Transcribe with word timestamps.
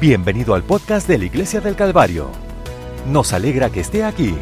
Bienvenido 0.00 0.54
al 0.54 0.62
podcast 0.62 1.06
de 1.06 1.18
la 1.18 1.26
Iglesia 1.26 1.60
del 1.60 1.76
Calvario. 1.76 2.30
Nos 3.06 3.34
alegra 3.34 3.68
que 3.68 3.80
esté 3.80 4.02
aquí 4.02 4.34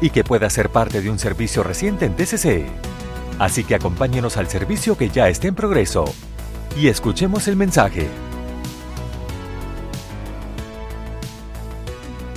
y 0.00 0.10
que 0.10 0.22
pueda 0.22 0.48
ser 0.48 0.68
parte 0.68 1.00
de 1.00 1.10
un 1.10 1.18
servicio 1.18 1.64
reciente 1.64 2.04
en 2.04 2.14
TCC. 2.14 2.66
Así 3.40 3.64
que 3.64 3.74
acompáñenos 3.74 4.36
al 4.36 4.46
servicio 4.46 4.96
que 4.96 5.08
ya 5.08 5.28
está 5.28 5.48
en 5.48 5.56
progreso 5.56 6.04
y 6.80 6.86
escuchemos 6.86 7.48
el 7.48 7.56
mensaje. 7.56 8.06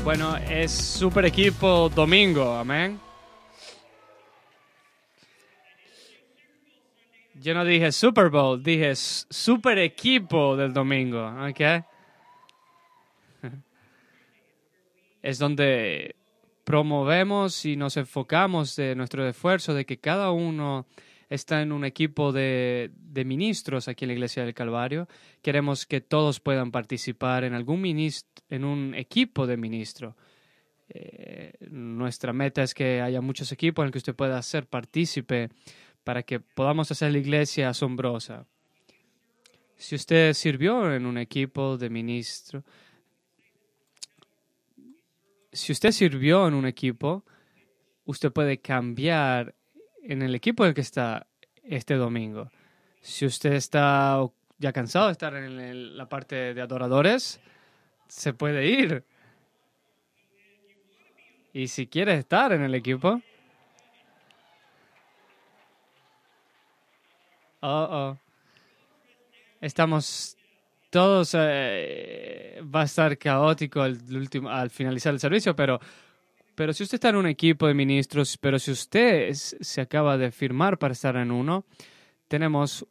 Bueno, 0.03 0.35
es 0.37 0.71
super 0.71 1.23
equipo 1.25 1.89
domingo, 1.89 2.55
amén. 2.55 2.99
Yo 7.35 7.53
no 7.53 7.63
dije 7.63 7.91
Super 7.91 8.29
Bowl, 8.31 8.63
dije 8.63 8.95
super 8.95 9.77
equipo 9.77 10.57
del 10.57 10.73
domingo, 10.73 11.31
¿ok? 11.47 11.85
Es 15.25 15.39
donde 15.39 16.17
promovemos 16.65 17.65
y 17.65 17.75
nos 17.75 17.97
enfocamos 17.97 18.75
de 18.75 18.93
nuestro 18.93 19.27
esfuerzo 19.27 19.73
de 19.73 19.83
que 19.83 19.97
cada 19.97 20.29
uno 20.29 20.85
está 21.31 21.63
en 21.63 21.71
un 21.71 21.83
equipo 21.83 22.31
de, 22.31 22.91
ministros 23.25 23.87
aquí 23.87 24.05
en 24.05 24.09
la 24.09 24.13
Iglesia 24.13 24.45
del 24.45 24.53
Calvario. 24.53 25.07
Queremos 25.41 25.87
que 25.87 25.99
todos 25.99 26.39
puedan 26.39 26.69
participar 26.69 27.43
en 27.43 27.55
algún 27.55 27.81
ministro, 27.81 28.45
en 28.51 28.65
un 28.65 28.93
equipo 28.93 29.47
de 29.47 29.57
ministro. 29.57 30.15
Eh, 30.89 31.53
nuestra 31.71 32.31
meta 32.31 32.61
es 32.61 32.75
que 32.75 33.01
haya 33.01 33.19
muchos 33.19 33.51
equipos 33.51 33.81
en 33.81 33.87
los 33.87 33.93
que 33.93 33.97
usted 33.97 34.15
pueda 34.15 34.39
ser 34.43 34.67
partícipe 34.67 35.49
para 36.03 36.21
que 36.21 36.39
podamos 36.39 36.91
hacer 36.91 37.11
la 37.11 37.17
iglesia 37.17 37.69
asombrosa. 37.69 38.45
Si 39.75 39.95
usted 39.95 40.33
sirvió 40.33 40.93
en 40.93 41.07
un 41.07 41.17
equipo 41.17 41.79
de 41.79 41.89
ministro, 41.89 42.63
si 45.55 45.71
usted 45.71 45.91
sirvió 45.91 46.47
en 46.47 46.53
un 46.53 46.65
equipo, 46.65 47.23
usted 48.05 48.31
puede 48.31 48.59
cambiar 48.59 49.55
en 50.03 50.21
el 50.21 50.35
equipo 50.35 50.63
en 50.63 50.69
el 50.69 50.75
que 50.75 50.81
está 50.81 51.27
este 51.63 51.95
domingo. 51.95 52.51
Si 53.01 53.25
usted 53.25 53.53
está 53.53 54.19
ya 54.57 54.73
cansado 54.73 55.07
de 55.07 55.13
estar 55.13 55.35
en 55.35 55.97
la 55.97 56.07
parte 56.09 56.53
de 56.53 56.61
adoradores, 56.61 57.39
se 58.07 58.33
puede 58.33 58.67
ir. 58.67 59.03
Y 61.53 61.69
si 61.69 61.87
quiere 61.87 62.15
estar 62.15 62.51
en 62.51 62.61
el 62.61 62.75
equipo, 62.75 63.21
Oh, 67.67 67.87
oh. 67.89 68.17
Estamos 69.59 70.37
todos. 70.95 71.35
Eh, 71.37 72.61
va 72.73 72.81
a 72.81 72.85
estar 72.85 73.17
caótico 73.17 73.81
al 73.81 74.69
finalizar 74.69 75.13
el 75.13 75.19
servicio, 75.19 75.53
pero, 75.53 75.77
pero 76.55 76.71
si 76.71 76.83
usted 76.83 76.95
está 76.95 77.09
en 77.09 77.17
un 77.17 77.27
equipo 77.27 77.67
de 77.67 77.73
ministros, 77.73 78.37
pero 78.37 78.57
si 78.59 78.71
usted 78.71 79.33
se 79.33 79.81
acaba 79.81 80.17
de 80.17 80.31
firmar 80.31 80.77
para 80.77 80.93
estar 80.93 81.17
en 81.17 81.31
uno, 81.31 81.65
tenemos, 82.29 82.87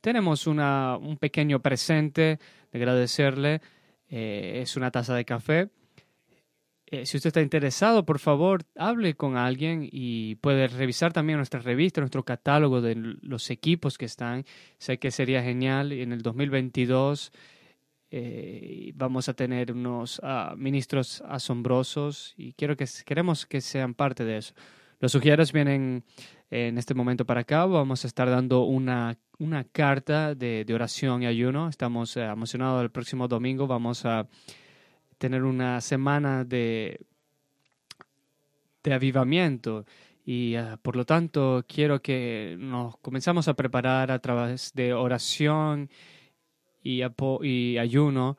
tenemos 0.00 0.48
una, 0.48 0.96
un 0.96 1.16
pequeño 1.16 1.60
presente 1.62 2.40
de 2.72 2.78
agradecerle. 2.78 3.60
Eh, 4.08 4.62
es 4.62 4.76
una 4.76 4.90
taza 4.90 5.14
de 5.14 5.24
café 5.24 5.68
eh, 6.88 7.04
si 7.04 7.16
usted 7.16 7.28
está 7.28 7.42
interesado, 7.42 8.06
por 8.06 8.20
favor, 8.20 8.62
hable 8.76 9.14
con 9.14 9.36
alguien 9.36 9.88
y 9.90 10.36
puede 10.36 10.68
revisar 10.68 11.12
también 11.12 11.38
nuestra 11.38 11.58
revista, 11.60 12.00
nuestro 12.00 12.24
catálogo 12.24 12.80
de 12.80 12.94
los 13.22 13.50
equipos 13.50 13.98
que 13.98 14.04
están. 14.04 14.44
Sé 14.78 14.98
que 14.98 15.10
sería 15.10 15.42
genial. 15.42 15.90
En 15.90 16.12
el 16.12 16.22
2022 16.22 17.32
eh, 18.12 18.92
vamos 18.94 19.28
a 19.28 19.34
tener 19.34 19.72
unos 19.72 20.20
ah, 20.22 20.54
ministros 20.56 21.24
asombrosos 21.26 22.34
y 22.36 22.52
quiero 22.52 22.76
que, 22.76 22.86
queremos 23.04 23.46
que 23.46 23.60
sean 23.60 23.94
parte 23.94 24.24
de 24.24 24.38
eso. 24.38 24.54
Los 25.00 25.10
sugieres 25.10 25.52
vienen 25.52 26.04
en 26.50 26.78
este 26.78 26.94
momento 26.94 27.26
para 27.26 27.40
acá. 27.40 27.66
Vamos 27.66 28.04
a 28.04 28.06
estar 28.06 28.30
dando 28.30 28.62
una, 28.62 29.18
una 29.38 29.64
carta 29.64 30.36
de, 30.36 30.64
de 30.64 30.74
oración 30.74 31.24
y 31.24 31.26
ayuno. 31.26 31.68
Estamos 31.68 32.16
eh, 32.16 32.22
emocionados. 32.24 32.80
El 32.84 32.92
próximo 32.92 33.26
domingo 33.26 33.66
vamos 33.66 34.04
a 34.04 34.28
tener 35.18 35.44
una 35.44 35.80
semana 35.80 36.44
de, 36.44 37.00
de 38.82 38.94
avivamiento. 38.94 39.84
Y 40.24 40.56
ah, 40.56 40.78
por 40.82 40.96
lo 40.96 41.04
tanto 41.04 41.64
quiero 41.68 42.02
que 42.02 42.56
nos 42.58 42.96
comenzamos 42.98 43.48
a 43.48 43.54
preparar 43.54 44.10
a 44.10 44.18
través 44.18 44.72
de 44.74 44.92
oración 44.92 45.90
y, 46.82 47.02
y 47.42 47.78
ayuno. 47.78 48.36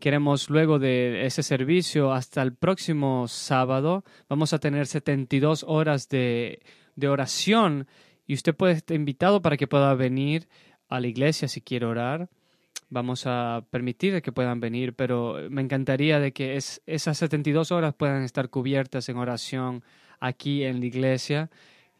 Queremos 0.00 0.50
luego 0.50 0.78
de 0.78 1.26
ese 1.26 1.42
servicio 1.42 2.12
hasta 2.12 2.42
el 2.42 2.54
próximo 2.54 3.26
sábado, 3.28 4.04
vamos 4.28 4.52
a 4.52 4.58
tener 4.58 4.86
72 4.86 5.64
horas 5.66 6.08
de, 6.08 6.60
de 6.96 7.08
oración. 7.08 7.86
Y 8.26 8.34
usted 8.34 8.54
puede 8.54 8.74
estar 8.74 8.96
invitado 8.96 9.42
para 9.42 9.56
que 9.56 9.66
pueda 9.66 9.94
venir 9.94 10.48
a 10.88 11.00
la 11.00 11.06
iglesia 11.06 11.48
si 11.48 11.60
quiere 11.60 11.86
orar 11.86 12.28
vamos 12.90 13.26
a 13.26 13.64
permitir 13.70 14.22
que 14.22 14.32
puedan 14.32 14.60
venir, 14.60 14.94
pero 14.94 15.38
me 15.50 15.62
encantaría 15.62 16.20
de 16.20 16.32
que 16.32 16.56
es, 16.56 16.82
esas 16.86 17.18
72 17.18 17.72
horas 17.72 17.94
puedan 17.94 18.22
estar 18.22 18.50
cubiertas 18.50 19.08
en 19.08 19.16
oración 19.16 19.82
aquí 20.20 20.64
en 20.64 20.80
la 20.80 20.86
iglesia. 20.86 21.50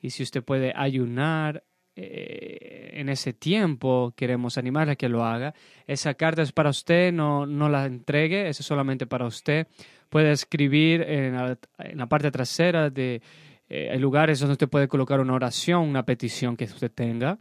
Y 0.00 0.10
si 0.10 0.22
usted 0.22 0.42
puede 0.42 0.72
ayunar 0.76 1.64
eh, 1.96 2.90
en 2.94 3.08
ese 3.08 3.32
tiempo, 3.32 4.12
queremos 4.16 4.58
animarle 4.58 4.92
a 4.92 4.96
que 4.96 5.08
lo 5.08 5.24
haga. 5.24 5.54
Esa 5.86 6.14
carta 6.14 6.42
es 6.42 6.52
para 6.52 6.70
usted, 6.70 7.12
no, 7.12 7.46
no 7.46 7.68
la 7.68 7.86
entregue, 7.86 8.48
es 8.48 8.56
solamente 8.58 9.06
para 9.06 9.26
usted. 9.26 9.66
Puede 10.08 10.32
escribir 10.32 11.02
en 11.02 11.36
la, 11.36 12.06
parte 12.06 12.30
trasera 12.30 12.90
de 12.90 13.22
eh, 13.68 13.98
lugares 13.98 14.40
donde 14.40 14.52
usted 14.52 14.68
puede 14.68 14.88
colocar 14.88 15.20
una 15.20 15.34
oración, 15.34 15.88
una 15.88 16.04
petición 16.04 16.56
que 16.56 16.64
usted 16.64 16.90
tenga 16.90 17.38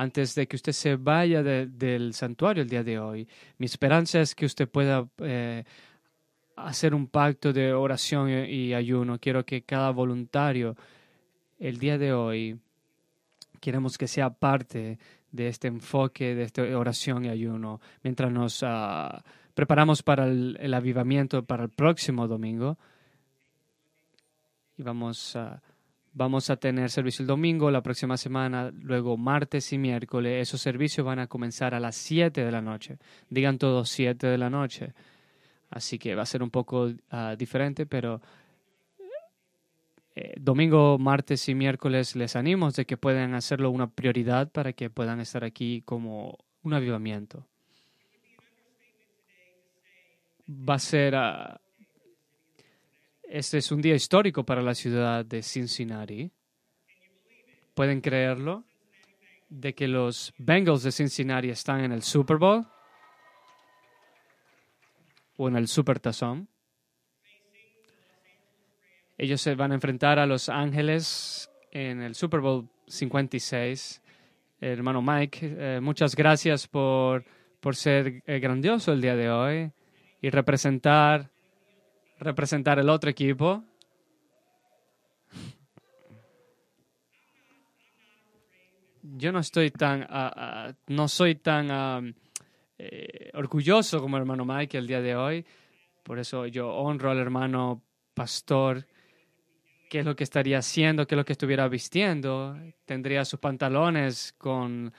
antes 0.00 0.34
de 0.34 0.48
que 0.48 0.56
usted 0.56 0.72
se 0.72 0.96
vaya 0.96 1.42
del 1.42 2.14
santuario 2.14 2.62
el 2.62 2.70
día 2.70 2.82
de 2.82 2.98
hoy. 2.98 3.28
Mi 3.58 3.66
esperanza 3.66 4.22
es 4.22 4.34
que 4.34 4.46
usted 4.46 4.66
pueda 4.66 5.06
eh, 5.18 5.62
hacer 6.56 6.94
un 6.94 7.06
pacto 7.06 7.52
de 7.52 7.74
oración 7.74 8.30
y, 8.30 8.72
ayuno. 8.72 9.18
Quiero 9.18 9.44
que 9.44 9.60
cada 9.60 9.90
voluntario 9.90 10.74
el 11.58 11.78
día 11.78 11.98
de 11.98 12.14
hoy, 12.14 12.58
queremos 13.60 13.98
que 13.98 14.08
sea 14.08 14.30
parte 14.30 14.98
de 15.32 15.48
este 15.48 15.68
enfoque, 15.68 16.34
de 16.34 16.44
esta 16.44 16.62
oración 16.62 17.26
y 17.26 17.28
ayuno, 17.28 17.82
mientras 18.02 18.32
nos 18.32 18.62
ah, 18.62 19.22
preparamos 19.52 20.02
para 20.02 20.26
el, 20.26 20.72
avivamiento 20.72 21.44
para 21.44 21.64
el 21.64 21.68
próximo 21.68 22.26
domingo. 22.26 22.78
Y 24.78 24.82
vamos 24.82 25.36
a... 25.36 25.60
Vamos 26.12 26.50
a 26.50 26.56
tener 26.56 26.90
servicio 26.90 27.22
el 27.22 27.28
domingo, 27.28 27.70
la 27.70 27.82
próxima 27.82 28.16
semana, 28.16 28.72
luego 28.82 29.16
martes 29.16 29.72
y 29.72 29.78
miércoles. 29.78 30.42
Esos 30.42 30.60
servicios 30.60 31.06
van 31.06 31.20
a 31.20 31.28
comenzar 31.28 31.72
a 31.72 31.78
las 31.78 31.94
7 31.94 32.44
de 32.44 32.50
la 32.50 32.60
noche. 32.60 32.98
Digan 33.28 33.58
todos 33.58 33.88
7 33.90 34.26
de 34.26 34.36
la 34.36 34.50
noche. 34.50 34.92
Así 35.70 36.00
que 36.00 36.16
va 36.16 36.22
a 36.22 36.26
ser 36.26 36.42
un 36.42 36.50
poco 36.50 36.90
ah, 37.10 37.36
diferente, 37.38 37.86
pero 37.86 38.20
eh, 40.16 40.34
domingo, 40.40 40.98
martes 40.98 41.48
y 41.48 41.54
miércoles 41.54 42.16
les 42.16 42.34
animo 42.34 42.72
de 42.72 42.84
que 42.84 42.96
puedan 42.96 43.34
hacerlo 43.34 43.70
una 43.70 43.88
prioridad 43.88 44.50
para 44.50 44.72
que 44.72 44.90
puedan 44.90 45.20
estar 45.20 45.44
aquí 45.44 45.82
como 45.82 46.38
un 46.62 46.74
avivamiento. 46.74 47.46
Va 50.48 50.74
a 50.74 50.78
ser... 50.80 51.14
Ah, 51.14 51.60
este 53.30 53.58
es 53.58 53.70
un 53.70 53.80
día 53.80 53.94
histórico 53.94 54.44
para 54.44 54.60
la 54.60 54.74
ciudad 54.74 55.24
de 55.24 55.42
Cincinnati. 55.42 56.32
¿Pueden 57.74 58.00
creerlo? 58.00 58.64
De 59.48 59.72
que 59.72 59.86
los 59.86 60.34
Bengals 60.36 60.82
de 60.82 60.90
Cincinnati 60.90 61.48
están 61.48 61.80
en 61.84 61.92
el 61.92 62.02
Super 62.02 62.38
Bowl 62.38 62.66
o 65.36 65.48
en 65.48 65.56
el 65.56 65.68
Super 65.68 66.00
Tazón. 66.00 66.48
Ellos 69.16 69.40
se 69.40 69.54
van 69.54 69.70
a 69.70 69.74
enfrentar 69.74 70.18
a 70.18 70.26
Los 70.26 70.48
Ángeles 70.48 71.50
en 71.70 72.02
el 72.02 72.16
Super 72.16 72.40
Bowl 72.40 72.68
56. 72.88 74.02
Hermano 74.60 75.02
Mike, 75.02 75.56
eh, 75.58 75.80
muchas 75.80 76.16
gracias 76.16 76.66
por, 76.66 77.24
por 77.60 77.76
ser 77.76 78.22
eh, 78.26 78.40
grandioso 78.40 78.92
el 78.92 79.00
día 79.00 79.14
de 79.14 79.30
hoy 79.30 79.72
y 80.20 80.30
representar 80.30 81.29
representar 82.20 82.78
el 82.78 82.88
otro 82.88 83.10
equipo. 83.10 83.64
Yo 89.02 89.32
no 89.32 89.40
estoy 89.40 89.70
tan, 89.70 90.06
ah, 90.08 90.72
no 90.86 91.08
soy 91.08 91.36
tan 91.36 92.14
eh, 92.78 93.30
orgulloso 93.34 94.00
como 94.00 94.16
el 94.16 94.22
hermano 94.22 94.44
Mike 94.44 94.78
el 94.78 94.86
día 94.86 95.00
de 95.00 95.16
hoy. 95.16 95.46
Por 96.02 96.18
eso 96.18 96.46
yo 96.46 96.70
honro 96.70 97.10
al 97.10 97.18
hermano 97.18 97.82
pastor. 98.14 98.86
¿Qué 99.88 100.00
es 100.00 100.04
lo 100.04 100.14
que 100.14 100.24
estaría 100.24 100.58
haciendo? 100.58 101.06
¿Qué 101.06 101.14
es 101.14 101.16
lo 101.16 101.24
que 101.24 101.32
estuviera 101.32 101.66
vistiendo? 101.66 102.56
Tendría 102.84 103.24
sus 103.24 103.40
pantalones 103.40 104.34
con 104.38 104.92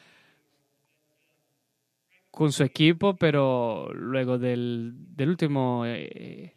con 2.32 2.52
su 2.54 2.64
equipo, 2.64 3.18
pero 3.18 3.92
luego 3.94 4.38
del, 4.38 4.94
del 4.96 5.30
último 5.30 5.84
eh, 5.86 6.56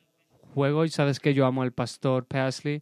juego, 0.55 0.85
y 0.85 0.89
sabes 0.89 1.21
que 1.21 1.35
yo 1.35 1.45
amo 1.45 1.62
al 1.62 1.73
pastor 1.73 2.25
Pasley 2.25 2.81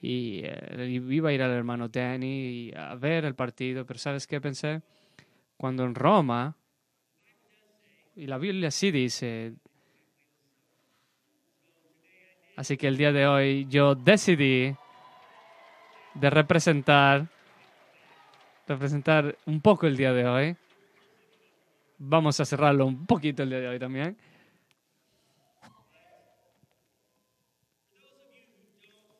y 0.00 0.40
eh, 0.44 0.86
iba 0.88 1.28
a 1.28 1.32
ir 1.32 1.42
al 1.42 1.50
hermano 1.50 1.88
Danny 1.88 2.72
a 2.74 2.94
ver 2.94 3.24
el 3.24 3.34
partido, 3.34 3.84
pero 3.84 3.98
¿sabes 3.98 4.26
qué 4.26 4.40
pensé? 4.40 4.80
Cuando 5.56 5.84
en 5.84 5.94
Roma, 5.94 6.56
y 8.16 8.26
la 8.26 8.38
Biblia 8.38 8.70
sí 8.70 8.90
dice, 8.90 9.52
así 12.56 12.76
que 12.76 12.88
el 12.88 12.96
día 12.96 13.12
de 13.12 13.26
hoy 13.26 13.66
yo 13.68 13.94
decidí 13.94 14.74
de 16.14 16.30
representar, 16.30 17.28
representar 18.66 19.36
un 19.46 19.60
poco 19.60 19.86
el 19.86 19.96
día 19.96 20.12
de 20.12 20.26
hoy. 20.26 20.56
Vamos 21.98 22.40
a 22.40 22.44
cerrarlo 22.44 22.86
un 22.86 23.06
poquito 23.06 23.42
el 23.42 23.50
día 23.50 23.60
de 23.60 23.68
hoy 23.68 23.78
también. 23.78 24.16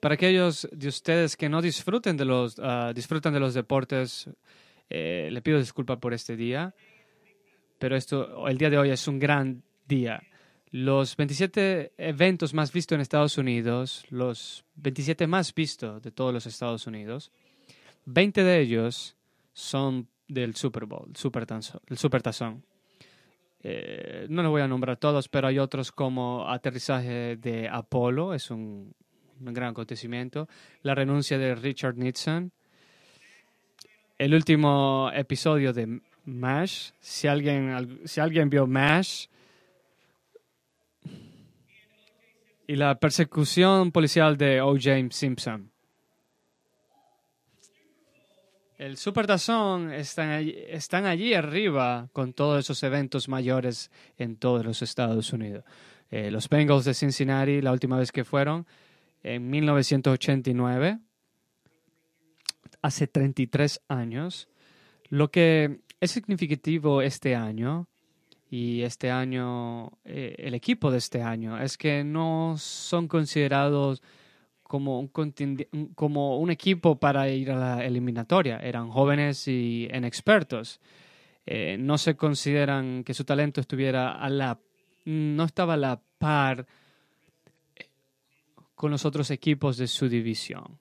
Para 0.00 0.14
aquellos 0.14 0.67
de 0.73 0.88
ustedes 0.88 1.37
que 1.37 1.50
no 1.50 1.61
disfruten 1.61 2.17
de 2.17 2.25
los, 2.25 2.58
ah, 2.58 2.93
disfrutan 2.94 3.35
de 3.35 3.41
los 3.41 3.52
deportes, 3.52 4.31
eh, 4.88 5.29
le 5.31 5.43
pido 5.43 5.58
disculpas 5.58 5.99
por 5.99 6.14
este 6.14 6.37
día, 6.37 6.75
pero 7.79 7.97
esto, 7.97 8.49
el 8.49 8.56
día 8.56 8.70
de 8.70 8.79
hoy 8.79 8.91
es 8.91 9.06
un 9.06 9.19
gran 9.19 9.62
día. 9.87 10.23
Los 10.70 11.17
27 11.17 11.93
eventos 11.99 12.55
más 12.55 12.73
vistos 12.73 12.97
en 12.97 13.02
Estados 13.02 13.37
Unidos, 13.37 14.06
los 14.08 14.64
27 14.76 15.26
más 15.26 15.55
vistos 15.55 16.00
de 16.00 16.11
todos 16.11 16.32
los 16.32 16.47
Estados 16.47 16.87
Unidos, 16.87 17.31
20 18.06 18.43
de 18.43 18.61
ellos 18.61 19.17
son 19.52 20.08
del 20.29 20.55
Super 20.56 20.87
Bowl, 20.87 21.11
Super 21.14 21.47
el 21.88 21.99
Super 21.99 22.23
Tazón. 22.23 22.64
Eh, 23.62 24.26
no 24.31 24.43
les 24.43 24.50
voy 24.50 24.62
a 24.62 24.69
nombrar 24.69 24.97
todos, 24.97 25.29
pero 25.29 25.49
hay 25.49 25.58
otros 25.58 25.93
como 25.93 26.49
aterrizaje 26.49 27.37
de 27.37 27.69
Apolo, 27.69 28.32
es 28.32 28.50
un, 28.50 28.94
un 29.41 29.55
gran 29.55 29.71
acontecimiento, 29.71 30.49
la 30.83 30.95
renuncia 30.95 31.39
de 31.39 31.55
Richard 31.55 31.97
Nixon, 31.97 32.53
el 34.19 34.35
último 34.35 35.11
episodio 35.15 35.73
de 35.73 36.01
MASH, 36.25 36.93
si 37.01 37.27
alguien, 37.27 38.01
si 38.05 38.21
alguien 38.21 38.51
vio 38.51 38.67
MASH, 38.67 39.29
y 42.67 42.77
la 42.77 43.01
persecución 43.01 43.91
policial 43.91 44.37
de 44.37 44.61
O.J. 44.61 45.09
Simpson. 45.11 45.73
El 48.79 48.97
Supertazón 48.97 49.93
están 49.93 50.31
allí, 50.31 50.55
están 50.69 51.05
allí 51.05 51.35
arriba 51.35 52.09
con 52.13 52.33
todos 52.33 52.61
esos 52.61 52.83
eventos 52.83 53.29
mayores 53.29 53.91
en 54.17 54.37
todos 54.37 54.65
los 54.65 54.83
Estados 54.83 55.33
Unidos. 55.33 55.65
Eh, 56.11 56.31
los 56.31 56.49
Bengals 56.49 56.85
de 56.85 56.95
Cincinnati, 56.95 57.61
la 57.61 57.73
última 57.73 57.99
vez 57.99 58.11
que 58.13 58.25
fueron, 58.25 58.67
en 59.23 59.51
1989, 59.51 60.99
hace 62.83 63.07
33 63.07 63.83
años. 63.89 64.49
Lo 65.09 65.31
que 65.31 65.81
es 66.01 66.11
significativo 66.11 67.03
este 67.03 67.35
año 67.35 67.89
y 68.51 68.83
este 68.83 69.11
año, 69.11 69.93
eh, 70.05 70.35
el 70.39 70.55
equipo 70.55 70.91
de 70.91 70.99
este 70.99 71.23
año, 71.23 71.61
es 71.61 71.77
que 71.77 72.05
no 72.05 72.55
son 72.59 73.07
considerados 73.09 74.03
como 74.63 75.01
un, 75.01 75.11
como 75.95 76.39
un 76.39 76.51
equipo 76.51 76.99
para 76.99 77.29
ir 77.29 77.51
a 77.51 77.57
la 77.57 77.85
eliminatoria. 77.85 78.59
Eran 78.59 78.89
jóvenes 78.89 79.47
y 79.49 79.89
inexpertos. 79.93 80.81
Eh, 81.47 81.77
no 81.79 81.99
se 81.99 82.17
consideran 82.17 83.03
que 83.03 83.15
su 83.15 83.25
talento 83.25 83.61
estuviera 83.61 84.13
a 84.13 84.31
la, 84.31 84.61
no 85.05 85.45
estaba 85.45 85.75
a 85.75 85.77
la 85.77 86.03
par 86.19 86.67
con 88.81 88.91
los 88.91 89.05
otros 89.05 89.31
equipos 89.31 89.77
de 89.77 89.87
su 89.87 90.09
división. 90.09 90.79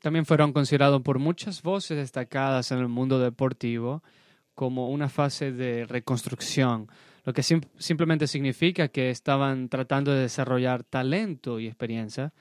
También 0.00 0.24
fueron 0.24 0.52
considerados 0.52 1.02
por 1.02 1.18
muchas 1.18 1.60
voces 1.60 1.96
destacadas 1.96 2.70
en 2.70 2.78
el 2.78 2.86
mundo 2.86 3.18
deportivo 3.18 4.04
como 4.54 4.90
una 4.90 5.08
fase 5.08 5.50
de 5.50 5.86
reconstrucción 5.86 6.88
lo 7.24 7.32
que 7.32 7.42
simplemente 7.42 8.28
significa 8.28 8.86
que 8.86 9.10
estaban 9.10 9.68
tratando 9.68 10.12
de 10.12 10.20
desarrollar 10.20 10.84
talento 10.84 11.58
y 11.58 11.66
experiencia 11.66 12.32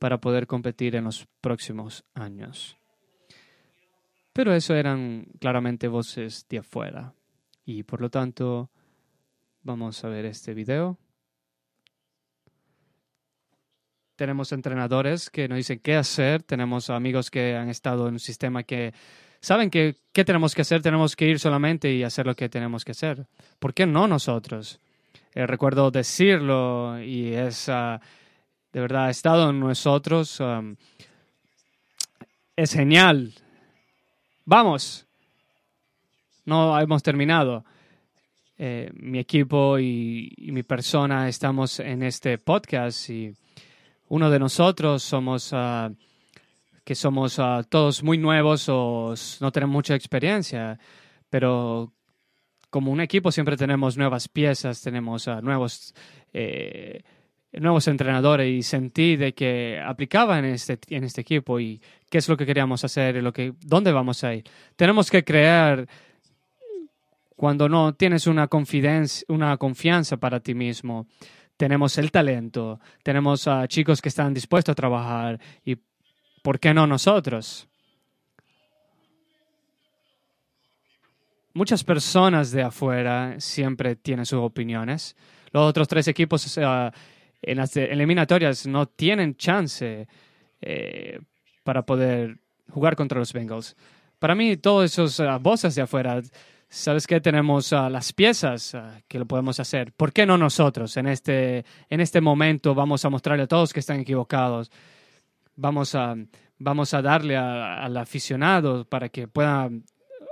para 0.00 0.20
poder 0.20 0.48
competir 0.48 0.96
en 0.96 1.04
los 1.04 1.28
próximos 1.40 2.04
años. 2.14 2.76
Pero 4.32 4.52
eso 4.52 4.74
eran 4.74 5.28
claramente 5.38 5.86
voces 5.86 6.46
de 6.48 6.58
afuera. 6.58 7.14
Y 7.64 7.84
por 7.84 8.00
lo 8.00 8.10
tanto, 8.10 8.70
vamos 9.62 10.02
a 10.02 10.08
ver 10.08 10.24
este 10.24 10.52
video. 10.52 10.98
Tenemos 14.16 14.52
entrenadores 14.52 15.30
que 15.30 15.46
nos 15.48 15.56
dicen 15.56 15.80
qué 15.82 15.94
hacer, 15.94 16.42
tenemos 16.42 16.90
amigos 16.90 17.30
que 17.30 17.54
han 17.54 17.68
estado 17.68 18.08
en 18.08 18.14
un 18.14 18.20
sistema 18.20 18.62
que 18.62 18.94
saben 19.40 19.70
que 19.70 19.96
qué 20.12 20.24
tenemos 20.24 20.54
que 20.54 20.62
hacer, 20.62 20.82
tenemos 20.82 21.14
que 21.14 21.26
ir 21.26 21.38
solamente 21.38 21.92
y 21.92 22.02
hacer 22.02 22.26
lo 22.26 22.34
que 22.34 22.48
tenemos 22.48 22.84
que 22.84 22.92
hacer. 22.92 23.26
¿Por 23.58 23.74
qué 23.74 23.86
no 23.86 24.08
nosotros? 24.08 24.80
Eh, 25.34 25.46
recuerdo 25.46 25.90
decirlo 25.90 26.98
y 27.02 27.34
es, 27.34 27.68
ah, 27.68 28.00
de 28.72 28.80
verdad, 28.80 29.10
estado 29.10 29.50
en 29.50 29.60
nosotros. 29.60 30.40
Um, 30.40 30.76
es 32.56 32.72
genial. 32.72 33.34
Vamos. 34.46 35.06
No 36.46 36.80
hemos 36.80 37.02
terminado. 37.02 37.66
Eh, 38.56 38.90
mi 38.94 39.18
equipo 39.18 39.78
y, 39.78 40.34
mi 40.38 40.62
persona 40.62 41.28
estamos 41.28 41.80
en 41.80 42.02
este 42.02 42.38
podcast 42.38 43.10
y 43.10 43.34
uno 44.08 44.30
de 44.30 44.38
nosotros 44.38 45.02
somos... 45.02 45.50
Ah, 45.52 45.90
que 46.86 46.94
somos 46.94 47.40
ah, 47.40 47.64
todos 47.68 48.04
muy 48.04 48.16
nuevos 48.16 48.68
o 48.68 49.12
no 49.40 49.50
tenemos 49.50 49.72
mucha 49.72 49.96
experiencia, 49.96 50.78
pero 51.28 51.92
como 52.70 52.92
un 52.92 53.00
equipo 53.00 53.32
siempre 53.32 53.56
tenemos 53.56 53.96
nuevas 53.96 54.28
piezas, 54.28 54.82
tenemos 54.82 55.26
uh, 55.26 55.40
nuevos, 55.42 55.94
eh, 56.32 57.02
nuevos 57.54 57.88
entrenadores 57.88 58.48
y 58.48 58.62
sentí 58.62 59.16
de 59.16 59.34
que 59.34 59.80
aplicaba 59.84 60.38
en 60.38 60.44
este, 60.44 60.78
en 60.90 61.02
este 61.02 61.22
equipo 61.22 61.58
y 61.58 61.80
qué 62.08 62.18
es 62.18 62.28
lo 62.28 62.36
que 62.36 62.46
queríamos 62.46 62.84
hacer 62.84 63.16
y 63.16 63.20
lo 63.20 63.32
que, 63.32 63.54
dónde 63.62 63.90
vamos 63.90 64.22
a 64.22 64.34
ir. 64.34 64.44
Tenemos 64.76 65.10
que 65.10 65.24
crear 65.24 65.88
cuando 67.34 67.68
no 67.68 67.94
tienes 67.94 68.28
una, 68.28 68.48
una 69.26 69.56
confianza 69.56 70.18
para 70.18 70.38
ti 70.38 70.54
mismo. 70.54 71.08
Tenemos 71.56 71.96
el 71.98 72.10
talento, 72.10 72.80
tenemos 73.02 73.48
a 73.48 73.66
chicos 73.66 74.02
que 74.02 74.08
están 74.08 74.34
dispuestos 74.34 74.72
a 74.72 74.76
trabajar 74.76 75.40
y 75.64 75.76
¿Por 76.46 76.60
qué 76.60 76.72
no 76.72 76.86
nosotros? 76.86 77.66
Muchas 81.54 81.82
personas 81.82 82.52
de 82.52 82.62
afuera 82.62 83.34
siempre 83.38 83.96
tienen 83.96 84.24
sus 84.26 84.38
opiniones. 84.38 85.16
Los 85.50 85.68
otros 85.68 85.88
tres 85.88 86.06
equipos 86.06 86.56
en 86.56 87.56
las 87.56 87.76
eliminatorias 87.76 88.64
no 88.64 88.86
tienen 88.86 89.34
chance 89.34 90.06
eh, 90.60 91.18
para 91.64 91.84
poder 91.84 92.38
jugar 92.70 92.94
contra 92.94 93.18
los 93.18 93.32
Bengals. 93.32 93.74
Para 94.20 94.36
mí, 94.36 94.56
todas 94.56 94.92
esas 94.92 95.18
uh, 95.18 95.40
voces 95.40 95.74
de 95.74 95.82
afuera, 95.82 96.22
¿sabes 96.68 97.06
qué? 97.06 97.20
Tenemos 97.20 97.72
uh, 97.72 97.88
las 97.88 98.12
piezas 98.12 98.74
uh, 98.74 99.00
que 99.08 99.18
lo 99.18 99.26
podemos 99.26 99.60
hacer. 99.60 99.92
¿Por 99.92 100.12
qué 100.12 100.26
no 100.26 100.38
nosotros? 100.38 100.96
En 100.96 101.06
este, 101.06 101.64
en 101.88 102.00
este 102.00 102.20
momento 102.20 102.74
vamos 102.74 103.04
a 103.04 103.10
mostrarle 103.10 103.44
a 103.44 103.48
todos 103.48 103.72
que 103.72 103.80
están 103.80 104.00
equivocados 104.00 104.70
vamos 105.56 105.94
a, 105.94 106.14
vamos 106.58 106.94
a 106.94 107.02
darle 107.02 107.36
al 107.36 107.96
aficionado 107.96 108.84
para 108.84 109.08
que 109.08 109.26
pueda 109.26 109.68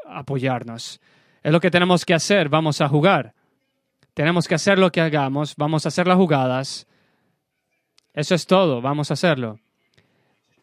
apoyarnos. 0.06 1.00
Es 1.42 1.52
lo 1.52 1.60
que 1.60 1.70
tenemos 1.70 2.04
que 2.04 2.14
hacer, 2.14 2.48
vamos 2.48 2.80
a 2.80 2.88
jugar. 2.88 3.34
Tenemos 4.12 4.46
que 4.46 4.54
hacer 4.54 4.78
lo 4.78 4.92
que 4.92 5.00
hagamos, 5.00 5.56
vamos 5.56 5.84
a 5.84 5.88
hacer 5.88 6.06
las 6.06 6.16
jugadas. 6.16 6.86
Eso 8.12 8.34
es 8.34 8.46
todo, 8.46 8.80
vamos 8.80 9.10
a 9.10 9.14
hacerlo. 9.14 9.58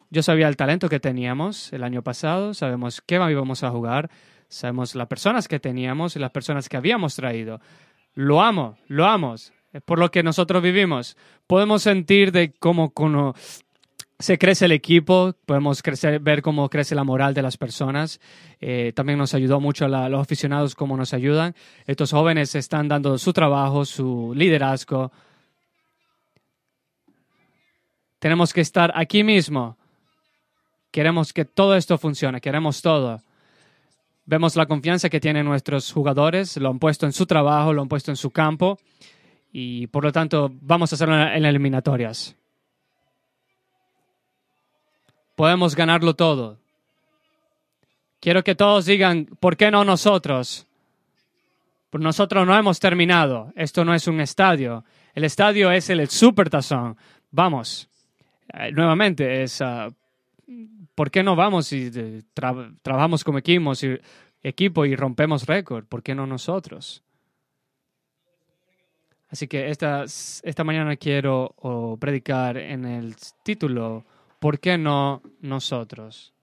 Yo 0.09 0.23
sabía 0.23 0.47
el 0.47 0.57
talento 0.57 0.89
que 0.89 0.99
teníamos 0.99 1.71
el 1.73 1.83
año 1.83 2.01
pasado, 2.01 2.53
sabemos 2.53 3.01
qué 3.01 3.15
íbamos 3.15 3.63
a 3.63 3.71
jugar, 3.71 4.09
sabemos 4.51 4.95
las 4.95 5.07
personas 5.07 5.47
que 5.47 5.59
teníamos 5.59 6.15
y 6.15 6.19
las 6.19 6.31
personas 6.31 6.67
que 6.67 6.77
habíamos 6.77 7.15
traído. 7.15 7.61
Lo 8.13 8.41
amo, 8.41 8.77
lo 8.87 9.05
amo. 9.05 9.35
Es 9.35 9.81
por 9.85 9.97
lo 9.97 10.11
que 10.11 10.23
nosotros 10.23 10.61
vivimos. 10.61 11.15
Podemos 11.47 11.81
sentir 11.81 12.33
de 12.33 12.51
cómo, 12.51 12.91
se 14.19 14.37
crece 14.37 14.65
el 14.65 14.73
equipo, 14.73 15.33
podemos 15.45 15.81
crecer, 15.81 16.19
ver 16.19 16.41
cómo 16.41 16.69
crece 16.69 16.95
la 16.95 17.05
moral 17.05 17.33
de 17.33 17.41
las 17.41 17.55
personas. 17.55 18.19
Eh, 18.59 18.91
también 18.93 19.17
nos 19.17 19.33
ayudó 19.33 19.61
mucho 19.61 19.87
los 19.87 20.21
aficionados, 20.21 20.75
cómo 20.75 20.97
nos 20.97 21.13
ayudan. 21.13 21.55
Estos 21.87 22.11
jóvenes 22.11 22.53
están 22.53 22.89
dando 22.89 23.17
su 23.17 23.31
trabajo, 23.31 23.85
su 23.85 24.33
liderazgo. 24.35 25.13
Tenemos 28.19 28.53
que 28.53 28.61
estar 28.61 28.91
aquí 28.95 29.23
mismo. 29.23 29.77
Queremos 30.91 31.31
que 31.31 31.45
todo 31.45 31.77
esto 31.77 31.97
funcione, 31.97 32.41
queremos 32.41 32.81
todo. 32.81 33.21
Vemos 34.25 34.55
la 34.55 34.65
confianza 34.65 35.09
que 35.09 35.19
tienen 35.19 35.45
nuestros 35.45 35.91
jugadores, 35.91 36.57
lo 36.57 36.69
han 36.69 36.79
puesto 36.79 37.05
en 37.05 37.11
su 37.11 37.25
trabajo, 37.25 37.73
lo 37.73 37.81
han 37.81 37.87
puesto 37.87 38.11
en 38.11 38.17
su 38.17 38.31
campo 38.31 38.77
y 39.51 39.87
por 39.87 40.03
lo 40.03 40.11
tanto 40.11 40.51
vamos 40.61 40.91
a 40.91 40.95
hacerlo 40.95 41.15
en 41.15 41.45
eliminatorias. 41.45 42.35
Podemos 45.35 45.75
ganarlo 45.75 46.13
todo. 46.13 46.59
Quiero 48.19 48.43
que 48.43 48.53
todos 48.53 48.85
digan, 48.85 49.25
¿por 49.39 49.57
qué 49.57 49.71
no 49.71 49.83
nosotros? 49.83 50.67
Nosotros 51.91 52.45
no 52.45 52.55
hemos 52.55 52.79
terminado. 52.79 53.51
Esto 53.55 53.83
no 53.83 53.93
es 53.93 54.07
un 54.07 54.21
estadio. 54.21 54.85
El 55.13 55.23
estadio 55.23 55.71
es 55.71 55.89
el 55.89 56.07
Supertazón. 56.07 56.95
Vamos. 57.31 57.89
Eh, 58.53 58.71
nuevamente, 58.71 59.43
es, 59.43 59.61
ah, 59.61 59.89
¿por 61.01 61.09
qué 61.09 61.23
no 61.23 61.35
vamos 61.35 61.73
y 61.73 61.89
eh, 61.95 62.21
trabajamos 62.83 63.23
como 63.23 63.39
equipo 63.39 63.73
y, 63.73 63.99
equipo 64.43 64.85
y 64.85 64.95
rompemos 64.95 65.47
récord? 65.47 65.83
¿Por 65.85 66.03
qué 66.03 66.13
no 66.13 66.27
nosotros? 66.27 67.03
Así 69.27 69.47
que 69.47 69.71
esta, 69.71 70.03
esta 70.03 70.63
mañana 70.63 70.95
quiero 70.97 71.55
predicar 71.99 72.55
en 72.57 72.85
el 72.85 73.15
título, 73.41 74.05
¿por 74.37 74.59
qué 74.59 74.77
no 74.77 75.23
nosotros? 75.39 76.35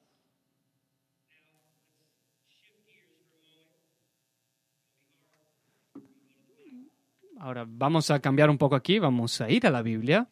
Ahora 7.38 7.64
vamos 7.64 8.10
a 8.10 8.18
cambiar 8.18 8.50
un 8.50 8.58
poco 8.58 8.74
aquí, 8.74 8.98
vamos 8.98 9.40
a 9.40 9.48
ir 9.48 9.68
a 9.68 9.70
la 9.70 9.82
Biblia. 9.82 10.28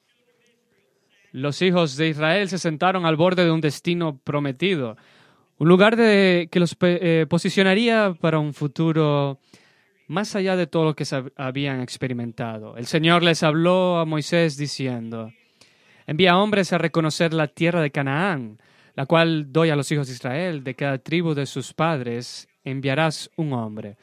Los 1.36 1.60
hijos 1.60 1.98
de 1.98 2.08
Israel 2.08 2.48
se 2.48 2.56
sentaron 2.56 3.04
al 3.04 3.16
borde 3.16 3.44
de 3.44 3.50
un 3.50 3.60
destino 3.60 4.18
prometido, 4.24 4.96
un 5.58 5.68
lugar 5.68 5.94
de, 5.94 6.48
que 6.50 6.58
los 6.58 6.74
eh, 6.80 7.26
posicionaría 7.28 8.16
para 8.18 8.38
un 8.38 8.54
futuro 8.54 9.38
más 10.06 10.34
allá 10.34 10.56
de 10.56 10.66
todo 10.66 10.84
lo 10.86 10.96
que 10.96 11.04
habían 11.36 11.82
experimentado. 11.82 12.78
El 12.78 12.86
Señor 12.86 13.22
les 13.22 13.42
habló 13.42 13.98
a 13.98 14.06
Moisés 14.06 14.56
diciendo, 14.56 15.30
envía 16.06 16.38
hombres 16.38 16.72
a 16.72 16.78
reconocer 16.78 17.34
la 17.34 17.48
tierra 17.48 17.82
de 17.82 17.90
Canaán, 17.90 18.58
la 18.94 19.04
cual 19.04 19.52
doy 19.52 19.68
a 19.68 19.76
los 19.76 19.92
hijos 19.92 20.06
de 20.06 20.14
Israel, 20.14 20.64
de 20.64 20.74
cada 20.74 20.96
tribu 20.96 21.34
de 21.34 21.44
sus 21.44 21.74
padres 21.74 22.48
enviarás 22.64 23.30
un 23.36 23.52
hombre 23.52 23.98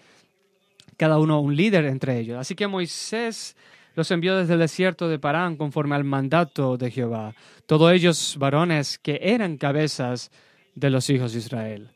cada 0.97 1.17
uno 1.19 1.41
un 1.41 1.55
líder 1.55 1.85
entre 1.85 2.19
ellos. 2.19 2.37
Así 2.37 2.55
que 2.55 2.67
Moisés 2.67 3.55
los 3.95 4.09
envió 4.11 4.35
desde 4.37 4.53
el 4.53 4.59
desierto 4.59 5.07
de 5.07 5.19
Parán 5.19 5.55
conforme 5.55 5.95
al 5.95 6.03
mandato 6.03 6.77
de 6.77 6.91
Jehová, 6.91 7.33
todos 7.65 7.91
ellos 7.91 8.35
varones 8.37 8.97
que 8.97 9.19
eran 9.21 9.57
cabezas 9.57 10.31
de 10.75 10.89
los 10.89 11.09
hijos 11.09 11.33
de 11.33 11.39
Israel. 11.39 11.89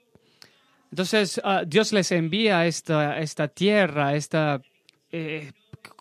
Entonces 0.92 1.42
ah, 1.44 1.64
Dios 1.66 1.92
les 1.92 2.12
envía 2.12 2.66
esta, 2.66 3.20
esta 3.20 3.48
tierra, 3.48 4.16
esta, 4.16 4.62
eh, 5.12 5.52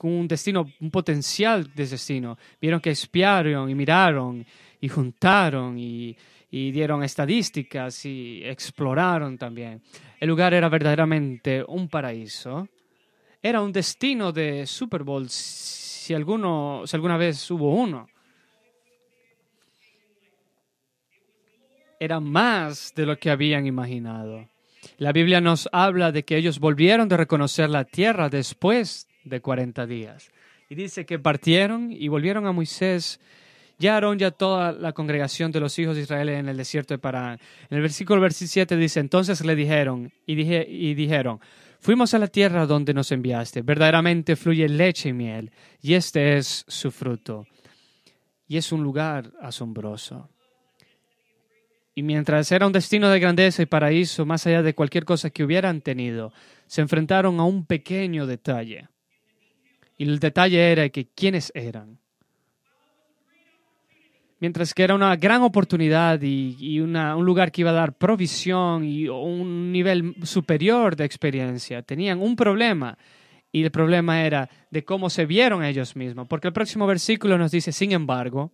un 0.02 0.28
destino, 0.28 0.70
un 0.80 0.90
potencial 0.90 1.72
de 1.74 1.86
destino. 1.86 2.38
Vieron 2.60 2.80
que 2.80 2.90
espiaron 2.90 3.68
y 3.68 3.74
miraron 3.74 4.46
y 4.80 4.88
juntaron 4.88 5.78
y, 5.78 6.16
y 6.50 6.70
dieron 6.70 7.02
estadísticas 7.02 8.04
y 8.04 8.42
exploraron 8.44 9.36
también. 9.38 9.82
El 10.20 10.28
lugar 10.28 10.54
era 10.54 10.68
verdaderamente 10.68 11.64
un 11.66 11.88
paraíso 11.88 12.68
era 13.48 13.60
un 13.60 13.70
destino 13.70 14.32
de 14.32 14.66
Super 14.66 15.04
Bowl 15.04 15.28
si, 16.06 16.14
alguno, 16.14 16.82
si 16.86 16.94
alguna 16.94 17.16
vez 17.16 17.50
hubo 17.50 17.74
uno. 17.74 18.08
Era 21.98 22.20
más 22.20 22.92
de 22.94 23.06
lo 23.06 23.18
que 23.18 23.28
habían 23.28 23.66
imaginado. 23.66 24.48
La 24.98 25.10
Biblia 25.10 25.40
nos 25.40 25.68
habla 25.72 26.12
de 26.12 26.24
que 26.24 26.36
ellos 26.36 26.60
volvieron 26.60 27.08
de 27.08 27.16
reconocer 27.16 27.68
la 27.70 27.82
tierra 27.84 28.28
después 28.28 29.08
de 29.24 29.40
40 29.40 29.84
días. 29.86 30.30
Y 30.68 30.76
dice 30.76 31.04
que 31.06 31.18
partieron 31.18 31.90
y 31.90 32.06
volvieron 32.06 32.46
a 32.46 32.52
Moisés. 32.52 33.18
Ya 33.78 33.94
Aarón, 33.94 34.20
ya 34.20 34.30
toda 34.30 34.70
la 34.70 34.92
congregación 34.92 35.50
de 35.50 35.58
los 35.58 35.76
hijos 35.80 35.96
de 35.96 36.02
Israel 36.02 36.28
en 36.28 36.48
el 36.48 36.56
desierto 36.56 36.94
de 36.94 36.98
Parán. 36.98 37.40
En 37.68 37.78
el 37.78 37.82
versículo 37.82 38.20
27 38.20 38.76
dice, 38.76 39.00
entonces 39.00 39.44
le 39.44 39.56
dijeron 39.56 40.12
y, 40.24 40.36
dije, 40.36 40.64
y 40.68 40.94
dijeron, 40.94 41.40
Fuimos 41.86 42.14
a 42.14 42.18
la 42.18 42.26
tierra 42.26 42.66
donde 42.66 42.92
nos 42.92 43.12
enviaste. 43.12 43.62
Verdaderamente 43.62 44.34
fluye 44.34 44.68
leche 44.68 45.10
y 45.10 45.12
miel, 45.12 45.52
y 45.80 45.94
este 45.94 46.36
es 46.36 46.64
su 46.66 46.90
fruto. 46.90 47.46
Y 48.48 48.56
es 48.56 48.72
un 48.72 48.82
lugar 48.82 49.32
asombroso. 49.40 50.28
Y 51.94 52.02
mientras 52.02 52.50
era 52.50 52.66
un 52.66 52.72
destino 52.72 53.08
de 53.08 53.20
grandeza 53.20 53.62
y 53.62 53.66
paraíso, 53.66 54.26
más 54.26 54.44
allá 54.48 54.64
de 54.64 54.74
cualquier 54.74 55.04
cosa 55.04 55.30
que 55.30 55.44
hubieran 55.44 55.80
tenido, 55.80 56.32
se 56.66 56.80
enfrentaron 56.80 57.38
a 57.38 57.44
un 57.44 57.66
pequeño 57.66 58.26
detalle. 58.26 58.88
Y 59.96 60.08
el 60.08 60.18
detalle 60.18 60.72
era 60.72 60.88
que 60.88 61.06
quiénes 61.06 61.52
eran 61.54 62.00
mientras 64.38 64.74
que 64.74 64.82
era 64.82 64.94
una 64.94 65.16
gran 65.16 65.42
oportunidad 65.42 66.20
y, 66.22 66.80
un 66.80 67.24
lugar 67.24 67.50
que 67.50 67.62
iba 67.62 67.70
a 67.70 67.74
dar 67.74 67.94
provisión 67.94 68.84
y 68.84 69.08
un 69.08 69.72
nivel 69.72 70.14
superior 70.22 70.96
de 70.96 71.04
experiencia, 71.04 71.82
tenían 71.82 72.20
un 72.20 72.36
problema. 72.36 72.98
Y 73.52 73.62
el 73.62 73.70
problema 73.70 74.22
era 74.22 74.50
de 74.70 74.84
cómo 74.84 75.08
se 75.08 75.24
vieron 75.24 75.64
ellos 75.64 75.96
mismos. 75.96 76.26
Porque 76.28 76.48
el 76.48 76.52
próximo 76.52 76.86
versículo 76.86 77.38
nos 77.38 77.50
dice, 77.50 77.72
sin 77.72 77.92
embargo, 77.92 78.52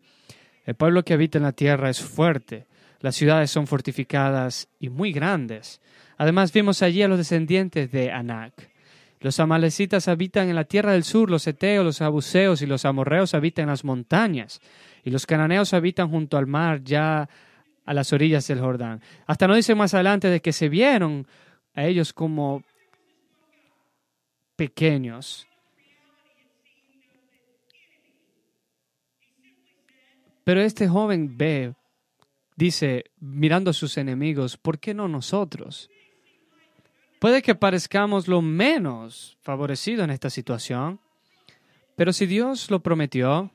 el 0.65 0.77
pueblo 0.77 1.05
que 1.05 1.15
habita 1.15 1.39
en 1.39 1.45
la 1.45 1.53
tierra 1.53 1.91
es 1.91 2.01
fuerte, 2.01 2.67
las 3.01 3.17
ciudades 3.17 3.51
son 3.51 3.67
fortificadas 3.67 4.69
y 4.79 4.91
muy 4.91 5.13
grandes. 5.13 5.81
Además 6.19 6.53
vimos 6.53 6.83
allí 6.83 7.03
a 7.03 7.09
los 7.09 7.19
descendientes 7.19 7.91
de 7.91 8.13
Anac. 8.13 8.71
Los 9.19 9.41
amalecitas 9.41 10.07
habitan 10.07 10.49
en 10.49 10.55
la 10.55 10.65
tierra 10.65 10.93
del 10.93 11.03
sur, 11.03 11.31
los 11.31 11.47
eteos, 11.49 11.85
los 11.85 12.01
abuseos 12.01 12.63
y 12.63 12.67
los 12.67 12.85
amorreos 12.85 13.35
habitan 13.35 13.65
en 13.65 13.71
las 13.71 13.85
montañas 13.85 14.61
y 15.03 15.11
los 15.11 15.27
cananeos 15.27 15.75
habitan 15.75 16.09
junto 16.09 16.37
al 16.37 16.47
mar, 16.47 16.83
ya 16.83 17.29
a 17.85 17.95
las 17.95 18.13
orillas 18.13 18.47
del 18.47 18.61
Jordán. 18.61 19.01
Hasta 19.27 19.47
no 19.47 19.55
dice 19.55 19.75
más 19.75 19.95
adelante 19.95 20.29
de 20.29 20.41
que 20.41 20.53
se 20.53 20.69
vieron 20.69 21.27
a 21.75 21.85
ellos 21.85 22.13
como 22.13 22.63
pequeños. 24.57 25.47
Pero 30.45 30.61
este 30.61 30.89
joven 30.89 31.37
ve, 31.37 31.75
dice, 32.57 33.05
mirando 33.21 33.71
a 33.71 33.75
sus 33.75 33.97
enemigos, 33.97 34.57
¿por 34.57 34.79
qué 34.79 34.93
no 34.93 35.09
nosotros? 35.09 35.89
Puede 37.21 37.43
que 37.43 37.55
parezcamos 37.55 38.27
lo 38.27 38.43
menos 38.43 39.39
favorecido 39.43 40.03
en 40.03 40.11
esta 40.11 40.31
situación, 40.31 41.01
pero 41.95 42.13
si 42.13 42.27
Dios 42.27 42.71
lo 42.71 42.83
prometió, 42.83 43.53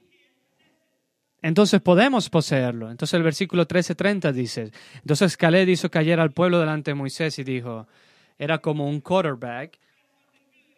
entonces 1.48 1.80
podemos 1.80 2.30
poseerlo. 2.30 2.92
Entonces 2.92 3.14
el 3.14 3.24
versículo 3.24 3.66
13:30 3.66 4.34
dice, 4.34 4.72
entonces 4.96 5.38
Caleb 5.38 5.70
hizo 5.70 5.90
caer 5.90 6.20
al 6.20 6.34
pueblo 6.34 6.60
delante 6.60 6.92
de 6.92 6.96
Moisés 6.96 7.40
y 7.40 7.46
dijo, 7.46 7.88
era 8.38 8.58
como 8.58 8.86
un 8.86 9.00
quarterback, 9.00 9.80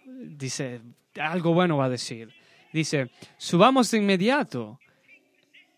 dice, 0.05 0.81
algo 1.19 1.55
bueno 1.55 1.77
va 1.77 1.85
a 1.85 1.89
decir. 1.89 2.31
Dice, 2.71 3.09
subamos 3.37 3.89
de 3.89 3.97
inmediato 3.97 4.79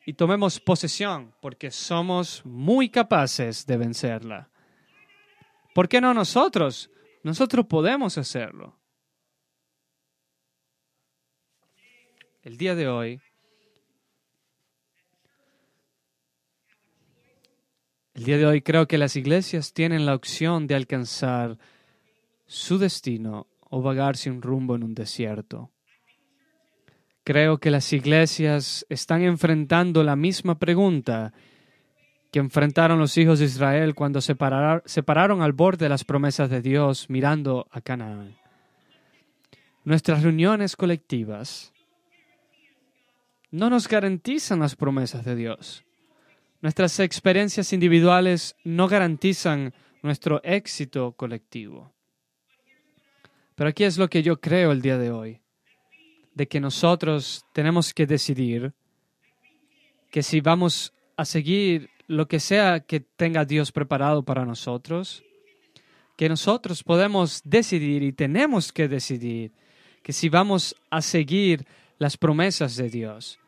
y 0.05 0.11
tomemos 0.11 0.59
posesión, 0.59 1.33
porque 1.39 1.71
somos 1.71 2.45
muy 2.45 2.89
capaces 2.89 3.65
de 3.65 3.77
vencerla. 3.77 4.49
¿Por 5.73 5.87
qué 5.87 6.01
no 6.01 6.13
nosotros? 6.13 6.91
Nosotros 7.23 7.65
podemos 7.65 8.17
hacerlo. 8.17 8.77
El 12.43 12.57
día 12.57 12.75
de 12.75 12.89
hoy 12.89 13.21
El 18.21 18.25
día 18.25 18.37
de 18.37 18.45
hoy 18.45 18.61
creo 18.61 18.87
que 18.87 18.99
las 18.99 19.15
iglesias 19.15 19.73
tienen 19.73 20.05
la 20.05 20.13
opción 20.13 20.67
de 20.67 20.75
alcanzar 20.75 21.57
su 22.45 22.77
destino 22.77 23.47
o 23.67 23.81
vagar 23.81 24.15
sin 24.15 24.43
rumbo 24.43 24.75
en 24.75 24.83
un 24.83 24.93
desierto. 24.93 25.71
Creo 27.23 27.57
que 27.57 27.71
las 27.71 27.91
iglesias 27.93 28.85
están 28.89 29.23
enfrentando 29.23 30.03
la 30.03 30.15
misma 30.15 30.59
pregunta 30.59 31.33
que 32.29 32.37
enfrentaron 32.37 32.99
los 32.99 33.17
hijos 33.17 33.39
de 33.39 33.45
Israel 33.45 33.95
cuando 33.95 34.21
se 34.21 34.35
pararon 34.35 35.41
al 35.41 35.53
borde 35.53 35.85
de 35.85 35.89
las 35.89 36.03
promesas 36.03 36.47
de 36.51 36.61
Dios 36.61 37.09
mirando 37.09 37.65
a 37.71 37.81
Canaán. 37.81 38.37
Nuestras 39.83 40.21
reuniones 40.21 40.75
colectivas 40.75 41.73
no 43.49 43.71
nos 43.71 43.87
garantizan 43.87 44.59
las 44.59 44.75
promesas 44.75 45.25
de 45.25 45.35
Dios. 45.35 45.83
Nuestras 46.61 46.99
experiencias 46.99 47.73
individuales 47.73 48.55
no 48.63 48.87
garantizan 48.87 49.73
nuestro 50.03 50.41
éxito 50.43 51.13
colectivo. 51.13 51.91
Pero 53.55 53.69
aquí 53.69 53.83
es 53.83 53.97
lo 53.97 54.09
que 54.09 54.21
yo 54.21 54.39
creo 54.39 54.71
el 54.71 54.81
día 54.81 54.97
de 54.97 55.11
hoy, 55.11 55.41
de 56.35 56.47
que 56.47 56.59
nosotros 56.59 57.45
tenemos 57.53 57.93
que 57.93 58.05
decidir 58.05 58.73
que 60.11 60.21
si 60.21 60.39
vamos 60.41 60.93
a 61.17 61.25
seguir 61.25 61.89
lo 62.07 62.27
que 62.27 62.39
sea 62.39 62.81
que 62.81 62.99
tenga 62.99 63.45
Dios 63.45 63.71
preparado 63.71 64.23
para 64.23 64.45
nosotros, 64.45 65.23
que 66.15 66.29
nosotros 66.29 66.83
podemos 66.83 67.41
decidir 67.43 68.03
y 68.03 68.13
tenemos 68.13 68.71
que 68.71 68.87
decidir 68.87 69.51
que 70.03 70.13
si 70.13 70.29
vamos 70.29 70.75
a 70.91 71.01
seguir 71.01 71.65
las 71.97 72.17
promesas 72.17 72.75
de 72.75 72.89
Dios, 72.89 73.40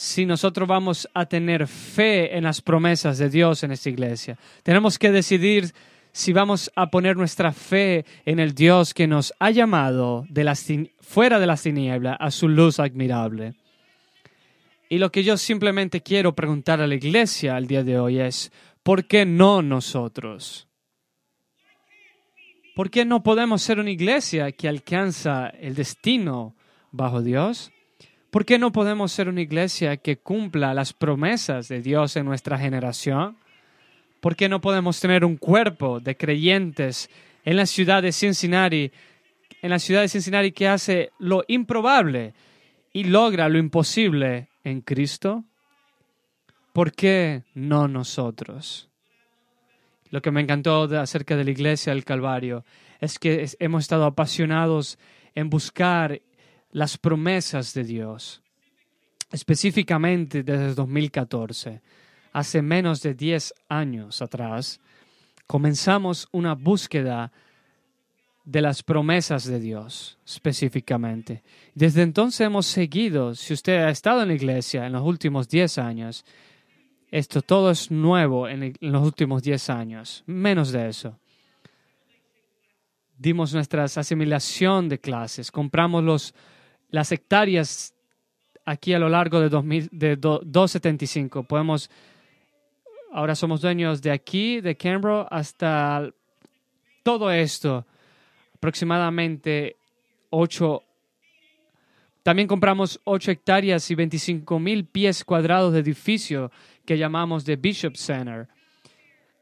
si 0.00 0.24
nosotros 0.24 0.66
vamos 0.66 1.06
a 1.12 1.26
tener 1.26 1.66
fe 1.66 2.34
en 2.34 2.44
las 2.44 2.62
promesas 2.62 3.18
de 3.18 3.28
Dios 3.28 3.62
en 3.64 3.72
esta 3.72 3.90
iglesia. 3.90 4.38
Tenemos 4.62 4.98
que 4.98 5.10
decidir 5.10 5.74
si 6.10 6.32
vamos 6.32 6.72
a 6.74 6.90
poner 6.90 7.18
nuestra 7.18 7.52
fe 7.52 8.06
en 8.24 8.38
el 8.38 8.54
Dios 8.54 8.94
que 8.94 9.06
nos 9.06 9.34
ha 9.38 9.50
llamado 9.50 10.24
de 10.30 10.90
fuera 11.00 11.38
de 11.38 11.46
las 11.46 11.62
tinieblas 11.62 12.16
a 12.18 12.30
su 12.30 12.48
luz 12.48 12.80
admirable. 12.80 13.52
Y 14.88 14.96
lo 14.96 15.12
que 15.12 15.22
yo 15.22 15.36
simplemente 15.36 16.00
quiero 16.00 16.34
preguntar 16.34 16.80
a 16.80 16.86
la 16.86 16.94
iglesia 16.94 17.56
al 17.56 17.66
día 17.66 17.84
de 17.84 17.98
hoy 17.98 18.20
es, 18.20 18.50
¿por 18.82 19.04
qué 19.04 19.26
no 19.26 19.60
nosotros? 19.60 20.66
¿Por 22.74 22.90
qué 22.90 23.04
no 23.04 23.22
podemos 23.22 23.60
ser 23.60 23.78
una 23.78 23.90
iglesia 23.90 24.50
que 24.52 24.66
alcanza 24.66 25.48
el 25.48 25.74
destino 25.74 26.56
bajo 26.90 27.20
Dios? 27.20 27.70
¿Por 28.30 28.44
qué 28.44 28.60
no 28.60 28.70
podemos 28.70 29.10
ser 29.10 29.28
una 29.28 29.40
iglesia 29.40 29.96
que 29.96 30.18
cumpla 30.18 30.72
las 30.72 30.92
promesas 30.92 31.66
de 31.66 31.82
Dios 31.82 32.14
en 32.14 32.26
nuestra 32.26 32.58
generación? 32.58 33.36
¿Por 34.20 34.36
qué 34.36 34.48
no 34.48 34.60
podemos 34.60 35.00
tener 35.00 35.24
un 35.24 35.36
cuerpo 35.36 35.98
de 35.98 36.16
creyentes 36.16 37.10
en 37.44 37.56
la 37.56 37.66
ciudad 37.66 38.02
de 38.02 38.12
Cincinnati, 38.12 38.92
en 39.62 39.70
la 39.70 39.80
ciudad 39.80 40.02
de 40.02 40.08
Cincinnati 40.08 40.52
que 40.52 40.68
hace 40.68 41.10
lo 41.18 41.42
improbable 41.48 42.32
y 42.92 43.04
logra 43.04 43.48
lo 43.48 43.58
imposible 43.58 44.48
en 44.62 44.80
Cristo? 44.82 45.44
¿Por 46.72 46.92
qué 46.92 47.42
no 47.54 47.88
nosotros? 47.88 48.90
Lo 50.10 50.22
que 50.22 50.30
me 50.30 50.40
encantó 50.40 50.84
acerca 51.00 51.34
de 51.34 51.44
la 51.44 51.50
iglesia 51.50 51.92
del 51.92 52.04
Calvario 52.04 52.64
es 53.00 53.18
que 53.18 53.48
hemos 53.58 53.82
estado 53.82 54.04
apasionados 54.04 55.00
en 55.34 55.50
buscar 55.50 56.20
las 56.72 56.98
promesas 56.98 57.74
de 57.74 57.84
Dios, 57.84 58.42
específicamente 59.32 60.42
desde 60.42 60.74
2014, 60.74 61.80
hace 62.32 62.62
menos 62.62 63.02
de 63.02 63.14
10 63.14 63.54
años 63.68 64.22
atrás, 64.22 64.80
comenzamos 65.46 66.28
una 66.32 66.54
búsqueda 66.54 67.32
de 68.44 68.62
las 68.62 68.82
promesas 68.82 69.44
de 69.44 69.60
Dios 69.60 70.18
específicamente. 70.24 71.42
Desde 71.74 72.02
entonces 72.02 72.40
hemos 72.42 72.66
seguido, 72.66 73.34
si 73.34 73.52
usted 73.52 73.82
ha 73.84 73.90
estado 73.90 74.22
en 74.22 74.28
la 74.28 74.34
iglesia 74.34 74.86
en 74.86 74.92
los 74.92 75.02
últimos 75.02 75.48
10 75.48 75.78
años, 75.78 76.24
esto 77.10 77.42
todo 77.42 77.70
es 77.70 77.90
nuevo 77.90 78.48
en, 78.48 78.74
los 78.80 79.04
últimos 79.04 79.42
10 79.42 79.70
años, 79.70 80.22
menos 80.26 80.72
de 80.72 80.88
eso 80.88 81.18
dimos 83.20 83.52
nuestra 83.52 83.84
asimilación 83.84 84.88
de 84.88 84.98
clases, 84.98 85.52
compramos 85.52 86.02
los, 86.02 86.34
las 86.90 87.12
hectáreas 87.12 87.94
aquí 88.64 88.94
a 88.94 88.98
lo 88.98 89.08
largo 89.08 89.40
de, 89.40 89.48
2000, 89.48 89.88
de 89.92 90.16
275. 90.16 91.44
Podemos, 91.44 91.90
ahora 93.12 93.34
somos 93.34 93.60
dueños 93.60 94.02
de 94.02 94.10
aquí, 94.10 94.60
de 94.60 94.76
Canberra, 94.76 95.22
hasta 95.22 96.10
todo 97.02 97.30
esto, 97.30 97.86
aproximadamente 98.54 99.76
8. 100.30 100.82
También 102.22 102.46
compramos 102.46 103.00
8 103.04 103.30
hectáreas 103.30 103.90
y 103.90 103.94
25 103.94 104.58
mil 104.58 104.84
pies 104.84 105.24
cuadrados 105.24 105.72
de 105.72 105.80
edificio 105.80 106.52
que 106.84 106.98
llamamos 106.98 107.44
The 107.44 107.56
Bishop 107.56 107.96
Center. 107.96 108.46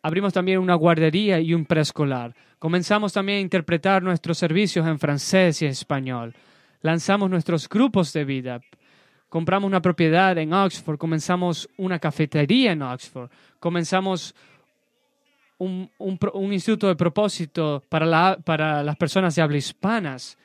Abrimos 0.01 0.33
también 0.33 0.61
una 0.61 0.75
guardería 0.75 1.41
y 1.41 1.55
un 1.55 1.67
preescolar. 1.67 2.35
Comenzamos 2.61 3.13
también 3.13 3.39
a 3.39 3.43
interpretar 3.43 4.03
nuestros 4.03 4.39
servicios 4.39 4.87
en 4.87 4.99
francés 4.99 5.61
y 5.63 5.67
español 5.67 6.35
lanzamos 6.83 7.31
nuestros 7.31 7.69
grupos 7.69 8.13
de 8.13 8.25
vida. 8.25 8.61
Compramos 9.29 9.69
una 9.69 9.83
propiedad 9.83 10.37
en 10.39 10.53
Oxford, 10.53 10.99
comenzamos 10.99 11.69
una 11.77 11.99
cafetería 11.99 12.73
en 12.73 12.83
Oxford, 12.83 13.31
comenzamos 13.61 14.35
un, 15.59 15.91
instituto 16.53 16.89
de 16.89 16.97
propósito 16.97 17.83
para, 17.89 18.37
para 18.39 18.83
las 18.83 18.97
personas 18.97 19.35
de 19.35 19.43
habla 19.43 19.57
hispanas. 19.57 20.39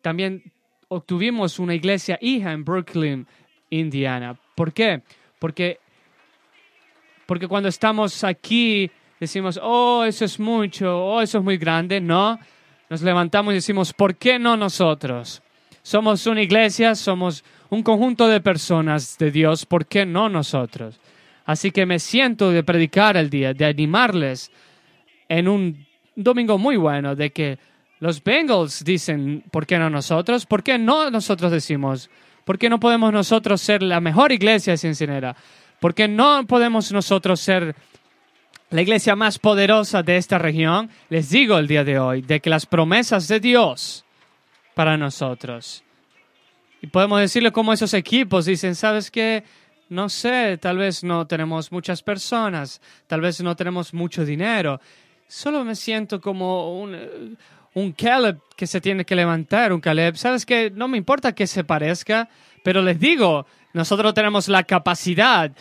También 0.00 0.42
obtuvimos 0.88 1.58
una 1.58 1.74
iglesia 1.74 2.18
hija 2.20 2.52
en 2.52 2.64
Brooklyn, 2.64 3.26
Indiana. 3.70 4.38
¿Por 4.54 4.72
qué? 4.72 5.02
Porque, 5.38 5.80
porque 7.26 7.48
cuando 7.48 7.68
estamos 7.68 8.24
aquí 8.24 8.90
decimos, 9.18 9.58
oh, 9.62 10.04
eso 10.04 10.24
es 10.24 10.38
mucho, 10.38 11.04
oh, 11.04 11.20
eso 11.20 11.38
es 11.38 11.44
muy 11.44 11.56
grande. 11.56 12.00
No, 12.00 12.38
nos 12.92 13.00
levantamos 13.00 13.52
y 13.52 13.54
decimos, 13.54 13.94
¿por 13.94 14.16
qué 14.16 14.38
no 14.38 14.54
nosotros? 14.54 15.40
Somos 15.80 16.26
una 16.26 16.42
iglesia, 16.42 16.94
somos 16.94 17.42
un 17.70 17.82
conjunto 17.82 18.28
de 18.28 18.42
personas 18.42 19.16
de 19.16 19.30
Dios, 19.30 19.64
¿por 19.64 19.86
qué 19.86 20.04
no 20.04 20.28
nosotros? 20.28 21.00
Así 21.46 21.70
que 21.70 21.86
me 21.86 21.98
siento 21.98 22.50
de 22.50 22.62
predicar 22.62 23.16
el 23.16 23.30
día, 23.30 23.54
de 23.54 23.64
animarles 23.64 24.50
en 25.26 25.48
un 25.48 25.86
domingo 26.14 26.58
muy 26.58 26.76
bueno, 26.76 27.16
de 27.16 27.30
que 27.30 27.58
los 27.98 28.22
Bengals 28.22 28.84
dicen, 28.84 29.42
¿por 29.50 29.66
qué 29.66 29.78
no 29.78 29.88
nosotros? 29.88 30.44
¿Por 30.44 30.62
qué 30.62 30.76
no 30.76 31.08
nosotros 31.08 31.50
decimos? 31.50 32.10
¿Por 32.44 32.58
qué 32.58 32.68
no 32.68 32.78
podemos 32.78 33.10
nosotros 33.10 33.62
ser 33.62 33.82
la 33.82 34.02
mejor 34.02 34.32
iglesia 34.32 34.74
de 34.74 34.76
Cincinnati? 34.76 35.38
¿Por 35.80 35.94
qué 35.94 36.08
no 36.08 36.46
podemos 36.46 36.92
nosotros 36.92 37.40
ser 37.40 37.74
la 38.72 38.80
iglesia 38.80 39.14
más 39.14 39.38
poderosa 39.38 40.02
de 40.02 40.16
esta 40.16 40.38
región, 40.38 40.90
les 41.10 41.28
digo 41.28 41.58
el 41.58 41.68
día 41.68 41.84
de 41.84 41.98
hoy 41.98 42.22
de 42.22 42.40
que 42.40 42.48
las 42.48 42.64
promesas 42.64 43.28
de 43.28 43.38
Dios 43.38 44.04
para 44.74 44.96
nosotros. 44.96 45.84
Y 46.80 46.86
podemos 46.86 47.20
decirle 47.20 47.52
como 47.52 47.74
esos 47.74 47.92
equipos 47.92 48.46
dicen, 48.46 48.74
¿sabes 48.74 49.10
qué? 49.10 49.44
No 49.90 50.08
sé, 50.08 50.56
tal 50.56 50.78
vez 50.78 51.04
no 51.04 51.26
tenemos 51.26 51.70
muchas 51.70 52.02
personas, 52.02 52.80
tal 53.06 53.20
vez 53.20 53.42
no 53.42 53.54
tenemos 53.54 53.92
mucho 53.92 54.24
dinero. 54.24 54.80
Solo 55.28 55.64
me 55.64 55.76
siento 55.76 56.18
como 56.18 56.80
un, 56.80 57.36
un 57.74 57.92
Caleb 57.92 58.40
que 58.56 58.66
se 58.66 58.80
tiene 58.80 59.04
que 59.04 59.14
levantar, 59.14 59.74
un 59.74 59.82
Caleb. 59.82 60.16
¿Sabes 60.16 60.46
qué? 60.46 60.72
No 60.74 60.88
me 60.88 60.96
importa 60.96 61.34
que 61.34 61.46
se 61.46 61.62
parezca, 61.62 62.30
pero 62.64 62.80
les 62.80 62.98
digo, 62.98 63.46
nosotros 63.74 64.14
tenemos 64.14 64.48
la 64.48 64.62
capacidad 64.62 65.52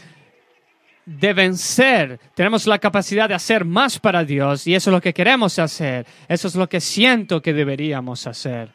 de 1.19 1.33
vencer, 1.33 2.19
tenemos 2.35 2.67
la 2.67 2.79
capacidad 2.79 3.27
de 3.27 3.35
hacer 3.35 3.65
más 3.65 3.99
para 3.99 4.23
Dios 4.23 4.67
y 4.67 4.75
eso 4.75 4.89
es 4.89 4.93
lo 4.93 5.01
que 5.01 5.13
queremos 5.13 5.59
hacer, 5.59 6.05
eso 6.27 6.47
es 6.47 6.55
lo 6.55 6.67
que 6.69 6.79
siento 6.79 7.41
que 7.41 7.53
deberíamos 7.53 8.27
hacer. 8.27 8.71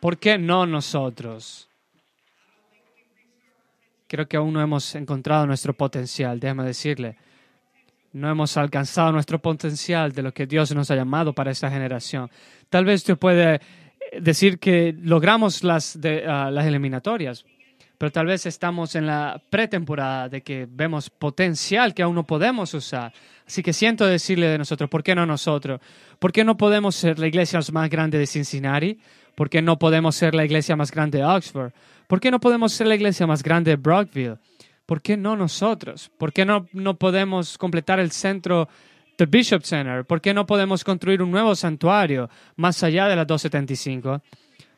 ¿Por 0.00 0.18
qué 0.18 0.38
no 0.38 0.66
nosotros? 0.66 1.68
Creo 4.06 4.26
que 4.26 4.36
aún 4.36 4.52
no 4.52 4.60
hemos 4.60 4.94
encontrado 4.94 5.46
nuestro 5.46 5.74
potencial, 5.74 6.40
déjame 6.40 6.64
decirle. 6.64 7.16
No 8.12 8.28
hemos 8.28 8.56
alcanzado 8.56 9.12
nuestro 9.12 9.38
potencial 9.38 10.12
de 10.12 10.22
lo 10.22 10.32
que 10.32 10.46
Dios 10.46 10.74
nos 10.74 10.90
ha 10.90 10.96
llamado 10.96 11.32
para 11.32 11.52
esta 11.52 11.70
generación. 11.70 12.28
Tal 12.68 12.84
vez 12.84 13.02
usted 13.02 13.16
puede 13.16 13.60
decir 14.18 14.58
que 14.58 14.96
logramos 15.00 15.62
las, 15.62 15.96
ah, 16.26 16.50
las 16.50 16.66
eliminatorias, 16.66 17.44
pero 18.00 18.10
tal 18.10 18.24
vez 18.24 18.46
estamos 18.46 18.94
en 18.94 19.06
la 19.06 19.42
pretemporada 19.50 20.30
de 20.30 20.40
que 20.40 20.66
vemos 20.66 21.10
potencial 21.10 21.92
que 21.92 22.02
aún 22.02 22.14
no 22.14 22.26
podemos 22.26 22.72
usar. 22.72 23.12
Así 23.46 23.62
que 23.62 23.74
siento 23.74 24.06
decirle 24.06 24.46
de 24.46 24.56
nosotros, 24.56 24.88
¿por 24.88 25.02
qué 25.02 25.14
no 25.14 25.26
nosotros? 25.26 25.82
¿Por 26.18 26.32
qué 26.32 26.42
no 26.42 26.56
podemos 26.56 26.96
ser 26.96 27.18
la 27.18 27.26
iglesia 27.26 27.60
más 27.74 27.90
grande 27.90 28.16
de 28.16 28.26
Cincinnati? 28.26 28.98
¿Por 29.34 29.50
qué 29.50 29.60
no 29.60 29.78
podemos 29.78 30.16
ser 30.16 30.34
la 30.34 30.46
iglesia 30.46 30.76
más 30.76 30.90
grande 30.90 31.18
de 31.18 31.26
Oxford? 31.26 31.72
¿Por 32.06 32.20
qué 32.20 32.30
no 32.30 32.40
podemos 32.40 32.72
ser 32.72 32.86
la 32.86 32.94
iglesia 32.94 33.26
más 33.26 33.42
grande 33.42 33.72
de 33.72 33.76
Brockville? 33.76 34.38
¿Por 34.86 35.02
qué 35.02 35.18
no 35.18 35.36
nosotros? 35.36 36.10
¿Por 36.16 36.32
qué 36.32 36.46
no, 36.46 36.68
no 36.72 36.96
podemos 36.96 37.58
completar 37.58 38.00
el 38.00 38.12
centro 38.12 38.66
del 39.18 39.28
Bishop 39.28 39.62
Center? 39.62 40.06
¿Por 40.06 40.22
qué 40.22 40.32
no 40.32 40.46
podemos 40.46 40.84
construir 40.84 41.20
un 41.20 41.30
nuevo 41.30 41.54
santuario 41.54 42.30
más 42.56 42.82
allá 42.82 43.08
de 43.08 43.16
la 43.16 43.26
275? 43.26 44.22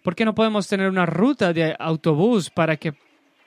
¿Por 0.03 0.17
qué 0.17 0.25
no 0.25 0.35
podemos 0.35 0.67
tener 0.67 0.89
una 0.89 1.07
ruta 1.07 1.53
de 1.53 1.77
autobús 1.79 2.51
para 2.51 2.77
que 2.77 2.95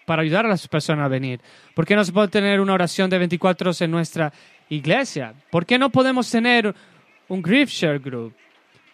para 0.06 0.22
ayudar 0.22 0.46
a 0.46 0.50
las 0.50 0.68
personas 0.68 1.06
a 1.06 1.10
venir? 1.10 1.42
¿Por 1.74 1.86
qué 1.86 1.96
no 1.96 2.04
se 2.04 2.14
puede 2.14 2.28
tener 2.28 2.62
una 2.62 2.74
oración 2.74 3.10
de 3.10 3.18
24 3.18 3.70
horas 3.70 3.82
en 3.82 3.92
nuestra 3.92 4.32
iglesia? 4.70 5.34
¿Por 5.50 5.66
qué 5.66 5.78
no 5.78 5.90
podemos 5.90 6.30
tener 6.30 6.74
un 7.28 7.42
grief 7.42 7.70
share 7.70 8.00
group? 8.00 8.34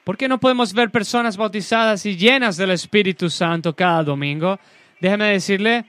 ¿Por 0.03 0.17
qué 0.17 0.27
no 0.27 0.39
podemos 0.39 0.73
ver 0.73 0.89
personas 0.89 1.37
bautizadas 1.37 2.05
y 2.05 2.17
llenas 2.17 2.57
del 2.57 2.71
Espíritu 2.71 3.29
Santo 3.29 3.75
cada 3.75 4.03
domingo? 4.03 4.59
Déjeme 4.99 5.25
decirle, 5.25 5.85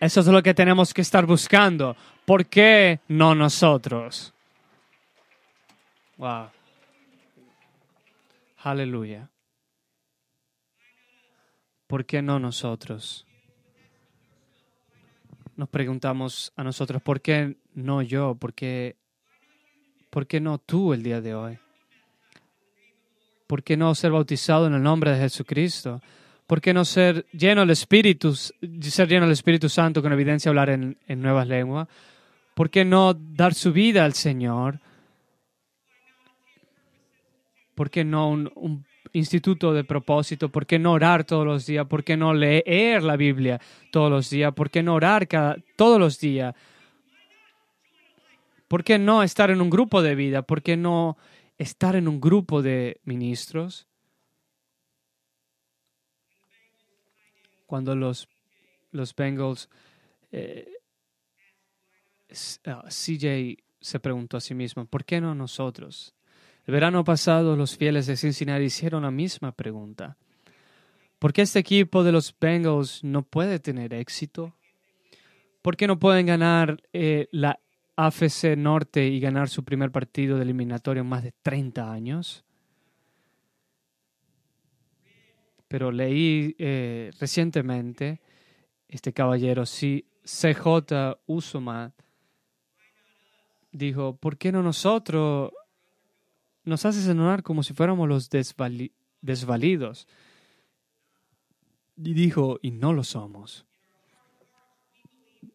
eso 0.00 0.20
es 0.20 0.26
lo 0.26 0.42
que 0.42 0.54
tenemos 0.54 0.94
que 0.94 1.00
estar 1.00 1.26
buscando. 1.26 1.96
¿Por 2.24 2.46
qué 2.46 3.00
no 3.08 3.34
nosotros? 3.34 4.32
Wow. 6.16 6.50
Aleluya. 8.62 9.28
¿Por 11.88 12.06
qué 12.06 12.22
no 12.22 12.38
nosotros? 12.38 13.26
Nos 15.56 15.68
preguntamos 15.68 16.52
a 16.54 16.62
nosotros, 16.62 17.02
¿por 17.02 17.20
qué 17.20 17.56
no 17.74 18.02
yo? 18.02 18.36
¿Por 18.36 18.54
qué 18.54 18.96
¿Por 20.10 20.26
qué 20.26 20.40
no 20.40 20.58
tú 20.58 20.92
el 20.92 21.02
día 21.02 21.20
de 21.20 21.34
hoy? 21.34 21.58
¿Por 23.46 23.62
qué 23.62 23.76
no 23.76 23.94
ser 23.94 24.12
bautizado 24.12 24.66
en 24.66 24.74
el 24.74 24.82
nombre 24.82 25.12
de 25.12 25.18
Jesucristo? 25.18 26.00
¿Por 26.46 26.60
qué 26.60 26.72
no 26.72 26.84
ser 26.84 27.26
lleno 27.32 27.60
del 27.60 27.70
Espíritu, 27.70 28.34
ser 28.34 29.08
lleno 29.08 29.26
del 29.26 29.32
Espíritu 29.32 29.68
Santo 29.68 30.00
con 30.02 30.12
evidencia 30.12 30.48
hablar 30.48 30.70
en, 30.70 30.96
en 31.06 31.20
nuevas 31.20 31.46
lenguas? 31.46 31.88
¿Por 32.54 32.70
qué 32.70 32.84
no 32.84 33.14
dar 33.14 33.54
su 33.54 33.72
vida 33.72 34.04
al 34.04 34.14
Señor? 34.14 34.80
¿Por 37.74 37.90
qué 37.90 38.02
no 38.02 38.30
un, 38.30 38.50
un 38.56 38.84
instituto 39.12 39.72
de 39.72 39.84
propósito? 39.84 40.48
¿Por 40.48 40.66
qué 40.66 40.78
no 40.78 40.92
orar 40.92 41.24
todos 41.24 41.46
los 41.46 41.66
días? 41.66 41.86
¿Por 41.86 42.04
qué 42.04 42.16
no 42.16 42.34
leer 42.34 43.02
la 43.02 43.16
Biblia 43.16 43.60
todos 43.90 44.10
los 44.10 44.30
días? 44.30 44.52
¿Por 44.54 44.70
qué 44.70 44.82
no 44.82 44.94
orar 44.94 45.28
cada, 45.28 45.56
todos 45.76 45.98
los 45.98 46.18
días? 46.18 46.54
¿Por 48.68 48.84
qué 48.84 48.98
no 48.98 49.22
estar 49.22 49.50
en 49.50 49.60
un 49.60 49.70
grupo 49.70 50.02
de 50.02 50.14
vida? 50.14 50.42
¿Por 50.42 50.62
qué 50.62 50.76
no 50.76 51.16
estar 51.56 51.96
en 51.96 52.06
un 52.06 52.20
grupo 52.20 52.62
de 52.62 53.00
ministros? 53.04 53.86
Cuando 57.66 57.94
los, 57.94 58.28
los 58.92 59.14
Bengals, 59.14 59.68
eh, 60.32 60.70
CJ 62.30 63.56
se 63.80 64.00
preguntó 64.00 64.36
a 64.36 64.40
sí 64.40 64.54
mismo, 64.54 64.84
¿por 64.84 65.04
qué 65.04 65.20
no 65.20 65.34
nosotros? 65.34 66.14
El 66.68 66.72
verano 66.72 67.02
pasado 67.02 67.56
los 67.56 67.78
fieles 67.78 68.06
de 68.06 68.18
Cincinnati 68.18 68.64
hicieron 68.64 69.04
la 69.04 69.10
misma 69.10 69.52
pregunta. 69.52 70.18
¿Por 71.18 71.32
qué 71.32 71.40
este 71.40 71.60
equipo 71.60 72.04
de 72.04 72.12
los 72.12 72.36
Bengals 72.38 73.02
no 73.02 73.22
puede 73.22 73.58
tener 73.58 73.94
éxito? 73.94 74.54
¿Por 75.62 75.78
qué 75.78 75.86
no 75.86 75.98
pueden 75.98 76.26
ganar 76.26 76.82
eh, 76.92 77.26
la 77.32 77.58
AFC 77.96 78.54
Norte 78.54 79.06
y 79.06 79.18
ganar 79.18 79.48
su 79.48 79.64
primer 79.64 79.90
partido 79.90 80.36
de 80.36 80.42
eliminatorio 80.42 81.00
en 81.00 81.08
más 81.08 81.22
de 81.22 81.32
30 81.40 81.90
años? 81.90 82.44
Pero 85.68 85.90
leí 85.90 86.54
eh, 86.58 87.12
recientemente, 87.18 88.20
este 88.88 89.14
caballero, 89.14 89.64
si 89.64 90.04
CJ 90.22 91.16
Usuma 91.24 91.94
dijo, 93.72 94.16
¿por 94.16 94.36
qué 94.36 94.52
no 94.52 94.62
nosotros 94.62 95.52
nos 96.68 96.84
hace 96.84 97.02
sonar 97.02 97.42
como 97.42 97.62
si 97.62 97.74
fuéramos 97.74 98.08
los 98.08 98.28
desvalidos? 99.20 100.06
Y 101.96 102.14
dijo, 102.14 102.58
y 102.62 102.70
no 102.70 102.92
lo 102.92 103.02
somos. 103.02 103.66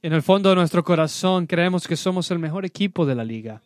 En 0.02 0.12
el 0.12 0.22
fondo 0.22 0.50
de 0.50 0.56
nuestro 0.56 0.84
corazón 0.84 1.48
creemos 1.48 1.88
que 1.88 1.96
somos 1.96 2.30
el 2.32 2.40
mejor 2.40 2.66
equipo 2.66 3.06
de 3.06 3.16
la 3.16 3.24
liga. 3.24 3.62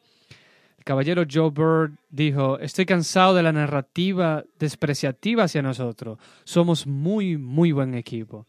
El 0.77 0.83
caballero 0.83 1.23
Joe 1.29 1.49
Bird 1.49 1.97
dijo, 2.09 2.59
estoy 2.59 2.85
cansado 2.85 3.33
de 3.33 3.41
la 3.43 3.51
narrativa 3.51 4.43
despreciativa 4.59 5.45
hacia 5.45 5.63
nosotros. 5.63 6.19
Somos 6.43 6.85
muy, 6.85 7.37
muy 7.37 7.71
buen 7.71 7.95
equipo. 7.95 8.45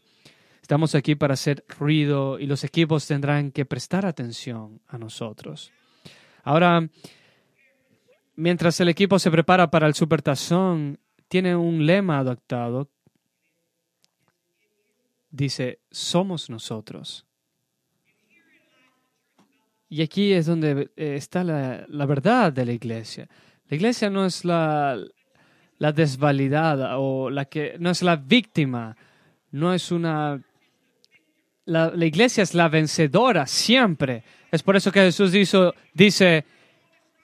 Estamos 0.61 0.93
aquí 0.93 1.15
para 1.15 1.33
hacer 1.33 1.65
ruido 1.67 2.37
y 2.37 2.45
los 2.45 2.63
equipos 2.63 3.07
tendrán 3.07 3.51
que 3.51 3.65
prestar 3.65 4.05
atención 4.05 4.81
a 4.87 4.99
nosotros. 4.99 5.71
Ahora, 6.43 6.87
mientras 8.39 8.79
el 8.79 8.89
equipo 8.89 9.19
se 9.19 9.29
prepara 9.29 9.69
para 9.69 9.85
el 9.85 9.93
Supertazón, 9.93 10.97
tiene 11.27 11.55
un 11.55 11.85
lema 11.85 12.19
adoptado. 12.19 12.89
Dice, 15.29 15.79
somos 15.91 16.49
nosotros. 16.49 17.25
Y 19.89 20.01
aquí 20.01 20.31
es 20.33 20.45
donde 20.45 20.89
eh, 20.95 21.15
está 21.15 21.43
la, 21.43 22.05
verdad 22.05 22.53
de 22.53 22.65
la 22.65 22.71
iglesia. 22.71 23.27
La 23.67 23.75
iglesia 23.75 24.09
no 24.09 24.25
es 24.25 24.45
la, 24.45 24.97
la 25.77 25.91
desvalidada 25.91 26.97
o 26.97 27.29
la 27.29 27.45
que 27.45 27.75
no 27.79 27.89
es 27.89 28.01
la 28.01 28.15
víctima, 28.15 28.95
no 29.51 29.73
es 29.73 29.91
una 29.91 30.41
la, 31.65 31.91
la, 31.93 32.05
iglesia 32.05 32.41
es 32.43 32.55
la 32.55 32.69
vencedora 32.69 33.45
siempre. 33.45 34.23
Es 34.51 34.63
por 34.63 34.75
eso 34.75 34.91
que 34.91 35.01
Jesús 35.01 35.31
dice, 35.31 35.71
dice, 35.93 36.45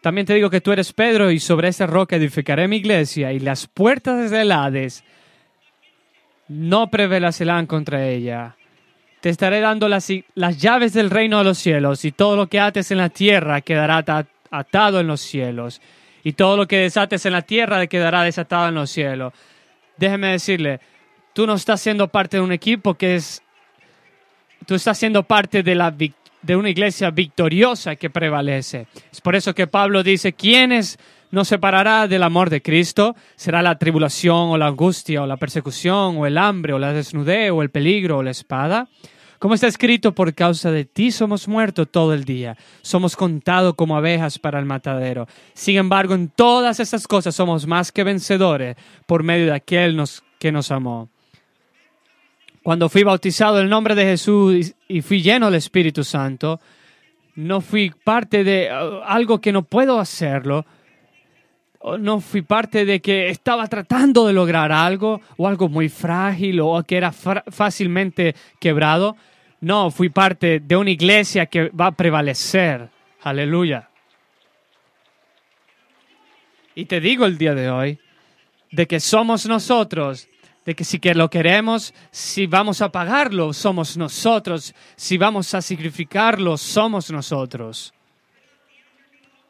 también 0.06 0.28
te 0.28 0.36
digo 0.36 0.52
que 0.52 0.62
tú 0.62 0.72
eres 0.72 0.94
Pedro 0.94 1.32
y 1.32 1.40
sobre 1.40 1.70
esa 1.70 1.88
roca 1.88 2.16
edificaré 2.16 2.68
mi 2.68 2.76
iglesia 2.76 3.34
y 3.34 3.40
las 3.40 3.66
puertas 3.66 4.30
del 4.30 4.52
Hades 4.52 5.04
no 6.48 6.92
prevalecerán 6.92 7.66
contra 7.66 8.08
ella. 8.08 8.56
Te 9.20 9.30
estaré 9.30 9.62
dando 9.62 9.90
las, 9.90 10.08
las 10.36 10.62
llaves 10.62 10.94
del 10.94 11.10
reino 11.10 11.40
de 11.40 11.46
los 11.46 11.58
cielos, 11.58 12.06
y 12.06 12.12
todo 12.12 12.36
lo 12.36 12.46
que 12.46 12.60
ates 12.60 12.92
en 12.92 13.00
la 13.00 13.10
tierra 13.10 13.62
quedará 13.62 14.06
atado 14.52 15.00
en 15.00 15.08
los 15.08 15.22
cielos, 15.22 15.82
y 16.24 16.34
todo 16.34 16.56
lo 16.56 16.68
que 16.68 16.78
desates 16.82 17.26
en 17.26 17.34
la 17.34 17.42
tierra 17.42 17.88
quedará 17.88 18.22
desatado 18.22 18.68
en 18.68 18.76
los 18.76 18.92
cielos. 18.92 19.34
Déjeme 19.98 20.28
decirle, 20.28 20.82
tú 21.34 21.48
no 21.48 21.56
estás 21.56 21.82
siendo 21.82 22.10
parte 22.10 22.38
de 22.38 22.44
un 22.44 22.52
equipo 22.52 22.94
que 22.94 23.16
es, 23.16 23.42
tú 24.68 24.76
estás 24.76 25.00
siendo 25.00 25.24
parte 25.24 25.64
de, 25.64 25.74
la, 25.74 25.92
de 26.46 26.56
una 26.56 26.70
iglesia 26.70 27.10
victoriosa 27.12 27.96
que 27.96 28.10
prevalece. 28.10 28.88
Es 29.12 29.22
por 29.22 29.36
eso 29.36 29.56
que 29.56 29.68
Pablo 29.68 30.04
dice, 30.04 30.34
¿quiénes 30.34 31.00
nos 31.32 31.48
separará 31.48 32.08
del 32.08 32.24
amor 32.24 32.50
de 32.50 32.62
Cristo? 32.62 33.16
¿Será 33.36 33.62
la 33.62 33.78
tribulación 33.78 34.50
o 34.50 34.58
la 34.58 34.68
angustia 34.68 35.24
o 35.24 35.28
la 35.28 35.38
persecución 35.38 36.18
o 36.18 36.26
el 36.26 36.38
hambre 36.38 36.74
o 36.74 36.80
la 36.80 36.94
desnudez 36.94 37.52
o 37.52 37.62
el 37.62 37.72
peligro 37.72 38.18
o 38.18 38.24
la 38.24 38.32
espada? 38.32 38.88
Como 39.40 39.54
está 39.54 39.68
escrito, 39.68 40.16
por 40.16 40.34
causa 40.34 40.72
de 40.72 40.86
ti 40.86 41.12
somos 41.12 41.48
muertos 41.48 41.88
todo 41.92 42.14
el 42.14 42.24
día, 42.24 42.58
somos 42.82 43.16
contados 43.16 43.76
como 43.76 43.98
abejas 43.98 44.40
para 44.40 44.60
el 44.60 44.66
matadero. 44.66 45.28
Sin 45.54 45.78
embargo, 45.78 46.14
en 46.14 46.30
todas 46.30 46.80
estas 46.80 47.06
cosas 47.08 47.36
somos 47.36 47.68
más 47.68 47.92
que 47.92 48.04
vencedores 48.04 48.78
por 49.06 49.24
medio 49.24 49.48
de 49.48 49.54
aquel 49.54 50.02
que 50.40 50.52
nos 50.52 50.72
amó. 50.72 51.10
Cuando 52.66 52.90
fui 52.90 53.04
bautizado 53.04 53.60
en 53.60 53.66
el 53.66 53.70
nombre 53.70 53.94
de 53.94 54.06
Jesús 54.06 54.74
y 54.88 55.02
fui 55.04 55.22
lleno 55.22 55.46
del 55.46 55.60
Espíritu 55.60 56.04
Santo, 56.04 56.60
no 57.36 57.62
fui 57.62 57.92
parte 57.92 58.44
de 58.44 58.72
uh, 58.72 59.04
algo 59.06 59.40
que 59.40 59.52
no 59.52 59.62
puedo 59.62 60.00
hacerlo, 60.00 60.66
no 62.00 62.22
fui 62.22 62.42
parte 62.42 62.84
de 62.84 63.02
que 63.02 63.30
estaba 63.30 63.68
tratando 63.68 64.26
de 64.26 64.34
lograr 64.34 64.72
algo 64.72 65.22
o 65.38 65.48
algo 65.48 65.70
muy 65.70 65.90
frágil 65.90 66.60
o 66.60 66.82
que 66.82 66.98
era 66.98 67.12
fácilmente 67.12 68.36
quebrado. 68.60 69.16
No, 69.62 69.92
fui 69.92 70.10
parte 70.10 70.60
de 70.60 70.76
una 70.76 70.90
iglesia 70.90 71.46
que 71.46 71.70
va 71.70 71.86
a 71.86 71.96
prevalecer. 71.96 72.90
Aleluya. 73.22 73.92
Y 76.74 76.86
te 76.86 77.00
digo 77.00 77.28
el 77.28 77.38
día 77.38 77.54
de 77.54 77.70
hoy 77.70 78.00
de 78.72 78.88
que 78.88 79.00
somos 79.00 79.46
nosotros, 79.46 80.28
de 80.66 80.76
que 80.76 80.84
si 80.84 81.00
que 81.00 81.14
lo 81.14 81.30
queremos, 81.30 81.94
si 82.12 82.48
vamos 82.48 82.82
a 82.82 82.92
pagarlo, 82.92 83.54
somos 83.54 83.98
nosotros, 83.98 84.74
si 84.96 85.18
vamos 85.18 85.54
a 85.54 85.62
sacrificarlo, 85.62 86.58
somos 86.58 87.12
nosotros. 87.12 87.94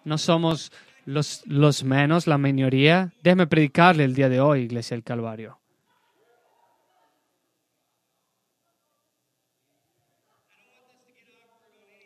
No 0.04 0.17
somos 0.17 0.71
los, 1.06 1.41
los 1.45 1.84
menos, 1.84 2.28
la 2.28 2.38
minoría. 2.38 3.13
Déjeme 3.23 3.47
predicarle 3.47 4.04
el 4.04 4.13
día 4.13 4.30
de 4.30 4.41
hoy, 4.41 4.62
Iglesia 4.62 4.95
del 4.95 5.04
Calvario. 5.04 5.58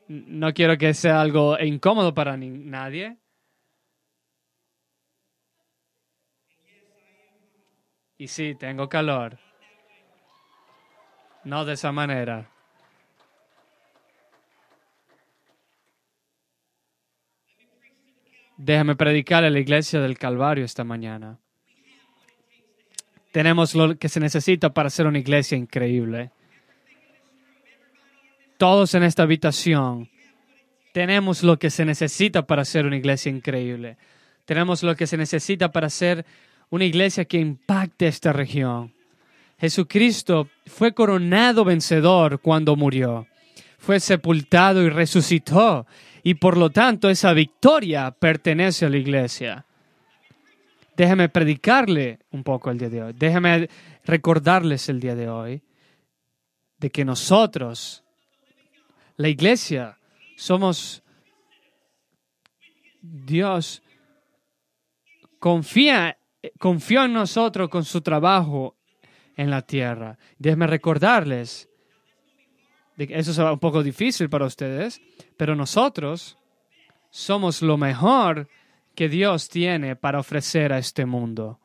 No 0.08 0.54
quiero 0.54 0.78
que 0.78 0.94
sea 0.94 1.22
algo 1.22 1.60
incómodo 1.60 2.14
para 2.14 2.36
nadie. 2.36 3.19
Y 8.20 8.28
sí, 8.28 8.54
tengo 8.54 8.88
calor. 8.88 9.40
No 11.44 11.66
de 11.66 11.74
esa 11.74 11.92
manera. 11.92 12.48
Déjame 18.58 18.96
predicar 18.96 19.44
a 19.44 19.50
la 19.50 19.58
iglesia 19.58 20.00
del 20.02 20.20
Calvario 20.20 20.66
esta 20.66 20.84
mañana. 20.84 21.40
Tenemos 23.32 23.74
lo 23.74 23.98
que 23.98 24.10
se 24.10 24.20
necesita 24.20 24.72
para 24.72 24.92
ser 24.92 25.08
una 25.08 25.18
iglesia 25.18 25.58
increíble 25.58 26.32
todos 28.60 28.94
en 28.94 29.04
esta 29.04 29.24
habitación 29.24 30.10
tenemos 30.92 31.44
lo 31.44 31.58
que 31.58 31.70
se 31.70 31.86
necesita 31.86 32.46
para 32.46 32.66
ser 32.66 32.86
una 32.86 32.98
iglesia 32.98 33.30
increíble. 33.30 33.96
Tenemos 34.44 34.84
lo 34.84 34.96
que 34.98 35.08
se 35.08 35.16
necesita 35.16 35.72
para 35.72 35.90
ser 35.90 36.26
una 36.70 36.86
iglesia 36.86 37.26
que 37.26 37.40
impacte 37.40 38.08
esta 38.08 38.34
región. 38.34 38.94
Jesucristo 39.60 40.50
fue 40.66 40.94
coronado 40.94 41.66
vencedor 41.66 42.40
cuando 42.40 42.76
murió. 42.76 43.28
Fue 43.78 44.00
sepultado 44.00 44.84
y 44.84 44.90
resucitó. 44.90 45.86
Y 46.24 46.36
por 46.36 46.58
lo 46.58 46.70
tanto 46.70 47.10
esa 47.10 47.34
victoria 47.34 48.12
pertenece 48.12 48.86
a 48.86 48.90
la 48.90 48.98
iglesia. 48.98 49.66
Déjeme 50.96 51.30
predicarle 51.30 52.20
un 52.32 52.44
poco 52.44 52.72
el 52.72 52.78
día 52.78 52.90
de 52.90 53.04
hoy. 53.04 53.14
Déjeme 53.18 53.70
recordarles 54.04 54.90
el 54.90 55.00
día 55.00 55.16
de 55.16 55.30
hoy 55.30 55.62
de 56.78 56.90
que 56.90 57.06
nosotros 57.06 58.04
la 59.18 59.28
iglesia 59.28 59.98
somos 60.36 61.04
Dios 63.02 63.82
confía, 65.40 66.18
confió 66.58 67.06
en 67.06 67.14
nosotros 67.14 67.70
con 67.70 67.84
su 67.84 68.02
trabajo 68.02 68.76
en 69.36 69.50
la 69.50 69.62
tierra. 69.62 70.18
Déjenme 70.38 70.68
recordarles, 70.68 71.70
de 72.96 73.08
que 73.08 73.18
eso 73.18 73.34
será 73.34 73.54
un 73.54 73.60
poco 73.60 73.82
difícil 73.82 74.30
para 74.30 74.46
ustedes, 74.46 75.02
pero 75.38 75.56
nosotros 75.56 76.38
somos 77.10 77.62
lo 77.62 77.78
mejor 77.78 78.50
que 78.94 79.08
Dios 79.08 79.48
tiene 79.48 79.96
para 79.96 80.20
ofrecer 80.20 80.74
a 80.74 80.78
este 80.78 81.06
mundo. 81.06 81.60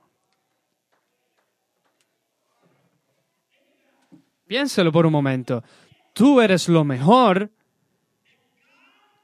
Piénselo 4.47 4.93
por 4.93 5.07
un 5.07 5.13
momento. 5.13 5.65
Tú 6.13 6.41
eres 6.41 6.69
lo 6.69 6.85
mejor 6.85 7.51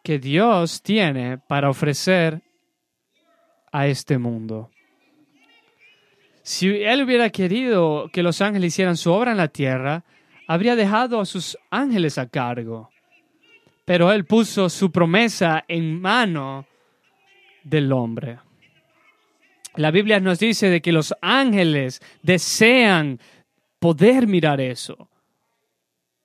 que 0.03 0.19
Dios 0.19 0.83
tiene 0.83 1.39
para 1.39 1.71
ofrecer 1.71 2.43
a 3.71 3.87
este 3.87 4.19
mundo. 4.19 4.71
Si 6.51 6.67
Él 6.83 7.05
hubiera 7.05 7.31
querido 7.31 8.11
que 8.13 8.25
los 8.25 8.41
ángeles 8.41 8.75
hicieran 8.75 8.97
su 8.97 9.13
obra 9.13 9.31
en 9.31 9.37
la 9.37 9.47
tierra, 9.47 10.03
habría 10.49 10.75
dejado 10.75 11.21
a 11.21 11.25
sus 11.25 11.57
ángeles 11.71 12.19
a 12.19 12.29
cargo. 12.29 12.91
Pero 13.85 14.11
Él 14.11 14.25
puso 14.25 14.69
su 14.69 14.91
promesa 14.91 15.65
en 15.69 16.01
mano 16.01 16.67
del 17.63 17.93
hombre. 17.93 18.41
La 19.77 19.93
Biblia 19.93 20.19
nos 20.19 20.41
dice 20.41 20.69
de 20.69 20.83
que 20.83 20.91
los 20.91 21.15
ángeles 21.23 22.03
desean 22.21 23.21
poder 23.79 24.27
mirar 24.27 24.61
eso, 24.61 25.09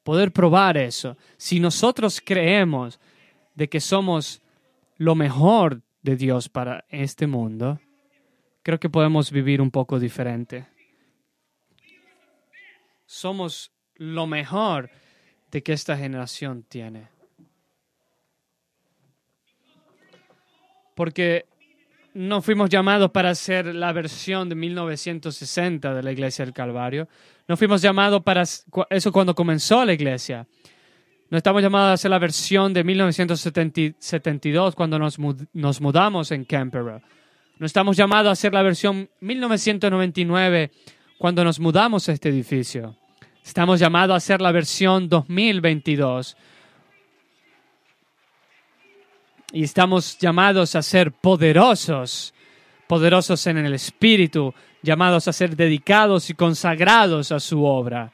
poder 0.01 0.31
probar 0.31 0.75
eso. 0.75 1.17
Si 1.37 1.59
nosotros 1.59 2.19
creemos 2.19 2.99
de 3.53 3.69
que 3.69 3.79
somos 3.79 4.41
lo 4.97 5.13
mejor 5.13 5.83
de 6.01 6.15
Dios 6.15 6.49
para 6.49 6.83
este 6.89 7.27
mundo, 7.27 7.79
creo 8.65 8.79
que 8.79 8.89
podemos 8.89 9.29
vivir 9.29 9.61
un 9.61 9.69
poco 9.69 9.99
diferente. 9.99 10.65
Somos 13.05 13.71
lo 13.93 14.25
mejor 14.25 14.89
de 15.51 15.61
que 15.61 15.71
esta 15.71 15.95
generación 15.95 16.63
tiene. 16.63 17.07
Porque 20.95 21.45
no 22.15 22.41
fuimos 22.41 22.71
llamados 22.71 23.11
para 23.11 23.29
hacer 23.29 23.67
la 23.67 23.93
versión 23.93 24.49
de 24.49 24.55
1960 24.55 25.93
de 25.93 26.01
la 26.01 26.11
Iglesia 26.11 26.43
del 26.43 26.55
Calvario. 26.55 27.07
No 27.47 27.57
fuimos 27.57 27.83
llamados 27.83 28.23
para 28.23 28.41
eso 28.89 29.11
cuando 29.11 29.35
comenzó 29.35 29.85
la 29.85 29.93
Iglesia. 29.93 30.47
No 31.29 31.37
estamos 31.37 31.61
llamados 31.61 31.91
a 31.91 31.93
hacer 31.93 32.09
la 32.09 32.17
versión 32.17 32.73
de 32.73 32.83
1972 32.83 34.73
cuando 34.73 34.97
nos, 34.97 35.19
nos 35.53 35.81
mudamos 35.81 36.31
en 36.31 36.45
Canberra. 36.45 37.03
No 37.57 37.65
estamos 37.65 37.95
llamados 37.95 38.29
a 38.29 38.33
hacer 38.33 38.53
la 38.53 38.63
versión 38.63 39.09
1999 39.21 40.71
cuando 41.17 41.43
nos 41.45 41.59
mudamos 41.59 42.09
a 42.09 42.11
este 42.11 42.27
edificio. 42.27 42.97
Estamos 43.45 43.79
llamados 43.79 44.13
a 44.13 44.17
hacer 44.17 44.41
la 44.41 44.51
versión 44.51 45.07
2022. 45.07 46.35
Y 49.53 49.63
estamos 49.63 50.17
llamados 50.17 50.75
a 50.75 50.81
ser 50.81 51.13
poderosos, 51.13 52.33
poderosos 52.87 53.47
en 53.47 53.59
el 53.59 53.73
Espíritu, 53.73 54.53
llamados 54.81 55.29
a 55.29 55.33
ser 55.33 55.55
dedicados 55.55 56.29
y 56.29 56.33
consagrados 56.33 57.31
a 57.31 57.39
su 57.39 57.63
obra. 57.63 58.11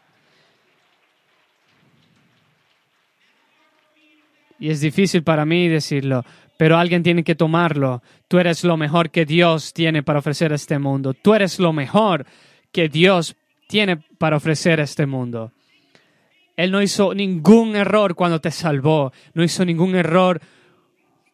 Y 4.60 4.70
es 4.70 4.82
difícil 4.82 5.24
para 5.24 5.44
mí 5.44 5.68
decirlo, 5.68 6.24
pero 6.62 6.78
alguien 6.78 7.02
tiene 7.02 7.24
que 7.24 7.34
tomarlo. 7.34 8.04
Tú 8.28 8.38
eres 8.38 8.64
lo 8.64 8.78
mejor 8.78 9.10
que 9.10 9.26
Dios 9.26 9.74
tiene 9.74 10.04
para 10.04 10.20
ofrecer 10.20 10.52
a 10.52 10.56
este 10.56 10.78
mundo. 10.78 11.16
Tú 11.16 11.34
eres 11.34 11.58
lo 11.58 11.74
mejor 11.74 12.24
que 12.72 12.88
Dios 12.88 13.36
tiene 13.68 13.98
para 13.98 14.36
ofrecer 14.36 14.80
a 14.80 14.84
este 14.84 15.08
mundo. 15.08 15.52
Él 16.56 16.70
no 16.70 16.80
hizo 16.84 17.16
ningún 17.16 17.76
error 17.76 18.14
cuando 18.14 18.40
te 18.40 18.52
salvó, 18.52 19.12
no 19.34 19.44
hizo 19.44 19.66
ningún 19.66 19.96
error 19.96 20.40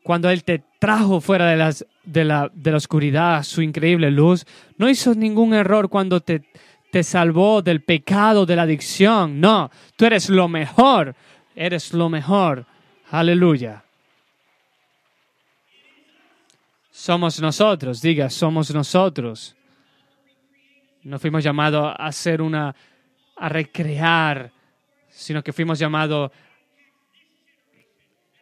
cuando 0.01 0.29
Él 0.29 0.45
te 0.45 0.63
trajo 0.79 1.19
fuera 1.19 1.73
de, 2.05 2.23
la 2.23 2.51
oscuridad, 2.73 3.43
su 3.43 3.61
increíble 3.61 4.09
luz. 4.11 4.45
No 4.77 4.87
hizo 4.89 5.13
ningún 5.13 5.53
error 5.53 5.89
cuando 5.89 6.21
te, 6.21 6.43
te 6.89 7.03
salvó 7.03 7.61
del 7.61 7.81
pecado, 7.81 8.45
de 8.45 8.55
la 8.55 8.61
adicción. 8.61 9.41
No, 9.41 9.71
tú 9.97 10.05
eres 10.05 10.29
lo 10.29 10.47
mejor, 10.47 11.15
eres 11.53 11.93
lo 11.93 12.07
mejor. 12.07 12.65
Aleluya. 13.11 13.83
Somos 16.97 17.39
nosotros, 17.39 18.01
diga, 18.01 18.27
somos 18.27 18.73
nosotros. 18.73 19.55
No 21.03 21.19
fuimos 21.19 21.43
llamados 21.43 21.93
a 21.95 22.07
hacer 22.07 22.41
una, 22.41 22.75
a 23.35 23.49
recrear, 23.49 24.51
sino 25.07 25.43
que 25.43 25.53
fuimos 25.53 25.77
llamados 25.77 26.31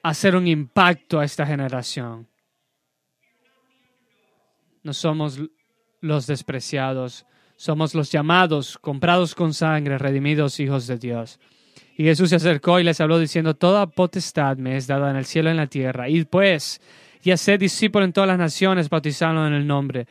a 0.01 0.09
hacer 0.09 0.37
un 0.37 0.47
impacto 0.47 1.19
a 1.19 1.25
esta 1.25 1.45
generación. 1.45 2.29
No 4.83 4.93
somos 4.93 5.37
los 5.99 6.25
despreciados, 6.25 7.25
somos 7.57 7.93
los 7.93 8.09
llamados, 8.09 8.77
comprados 8.77 9.35
con 9.35 9.53
sangre, 9.53 9.97
redimidos 9.97 10.61
hijos 10.61 10.87
de 10.87 10.97
Dios. 10.97 11.41
Y 11.97 12.05
Jesús 12.05 12.29
se 12.29 12.37
acercó 12.37 12.79
y 12.79 12.85
les 12.85 13.01
habló 13.01 13.19
diciendo, 13.19 13.53
Toda 13.53 13.85
potestad 13.85 14.55
me 14.55 14.77
es 14.77 14.87
dada 14.87 15.11
en 15.11 15.17
el 15.17 15.25
cielo 15.25 15.49
y 15.49 15.51
en 15.51 15.57
la 15.57 15.67
tierra. 15.67 16.07
Y 16.07 16.23
pues, 16.23 16.79
y 17.25 17.31
hacer 17.31 17.57
discípulos 17.57 18.05
en 18.05 18.13
todas 18.13 18.27
las 18.27 18.37
naciones, 18.37 18.87
bautizando 18.87 19.47
en 19.47 19.53
el 19.53 19.65
nombre. 19.65 20.07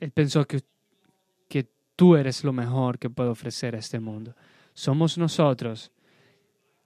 Él 0.00 0.10
pensó 0.10 0.46
que, 0.46 0.62
que 1.46 1.68
tú 1.94 2.16
eres 2.16 2.44
lo 2.44 2.54
mejor 2.54 2.98
que 2.98 3.10
puede 3.10 3.28
ofrecer 3.28 3.76
a 3.76 3.78
este 3.78 4.00
mundo. 4.00 4.34
Somos 4.72 5.18
nosotros 5.18 5.92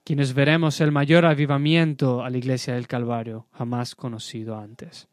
quienes 0.03 0.33
veremos 0.33 0.81
el 0.81 0.91
mayor 0.91 1.25
avivamiento 1.25 2.21
a 2.21 2.29
la 2.29 2.37
iglesia 2.37 2.73
del 2.73 2.85
Calvario 2.85 3.47
jamás 3.53 3.95
conocido 3.95 4.57
antes. 4.57 5.07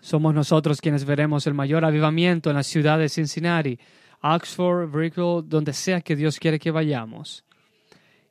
Somos 0.00 0.32
nosotros 0.32 0.80
quienes 0.80 1.04
veremos 1.04 1.46
el 1.46 1.52
mayor 1.52 1.84
avivamiento 1.84 2.48
en 2.48 2.56
la 2.56 2.62
ciudad 2.62 2.98
de 2.98 3.10
Cincinnati 3.10 3.78
Oxford, 4.22 4.88
Brickell, 4.90 5.42
donde 5.44 5.74
sea 5.74 6.00
que 6.00 6.16
Dios 6.16 6.38
quiere 6.38 6.58
que 6.58 6.70
vayamos. 6.70 7.44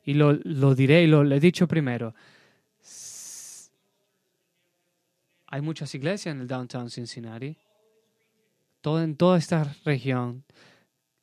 Y 0.04 0.14
lo, 0.14 0.34
diré 0.74 1.02
y 1.02 1.06
lo 1.06 1.22
he 1.22 1.40
dicho 1.40 1.66
primero. 1.66 2.14
Hay 5.54 5.60
muchas 5.60 5.94
iglesias 5.94 6.34
en 6.34 6.40
el 6.40 6.48
downtown 6.48 6.90
Cincinnati. 6.90 7.56
Todo, 8.80 9.00
en 9.00 9.16
toda 9.16 9.38
esta 9.38 9.74
región, 9.84 10.44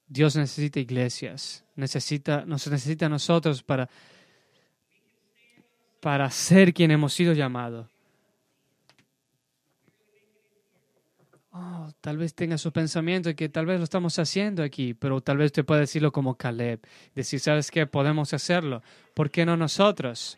Dios 0.07 0.35
necesita 0.35 0.79
iglesias. 0.79 1.63
Necesita, 1.75 2.45
nos 2.45 2.65
necesita 2.67 3.07
a 3.07 3.09
nosotros 3.09 3.61
para, 3.61 3.89
para 5.99 6.29
ser 6.31 6.73
quien 6.73 6.91
hemos 6.91 7.13
sido 7.13 7.33
llamados. 7.33 7.87
Tal 12.01 12.17
vez 12.17 12.33
tenga 12.33 12.57
su 12.57 12.71
pensamiento 12.71 13.29
de 13.29 13.35
que 13.35 13.49
tal 13.49 13.65
vez 13.65 13.79
lo 13.79 13.83
estamos 13.83 14.17
haciendo 14.19 14.63
aquí, 14.63 14.93
pero 14.93 15.21
tal 15.21 15.37
vez 15.37 15.47
usted 15.47 15.65
puede 15.65 15.81
decirlo 15.81 16.11
como 16.11 16.35
Caleb, 16.35 16.79
decir, 17.15 17.39
¿sabes 17.39 17.71
qué? 17.71 17.85
Podemos 17.87 18.33
hacerlo. 18.33 18.81
¿Por 19.13 19.29
qué 19.29 19.45
no 19.45 19.57
nosotros? 19.57 20.37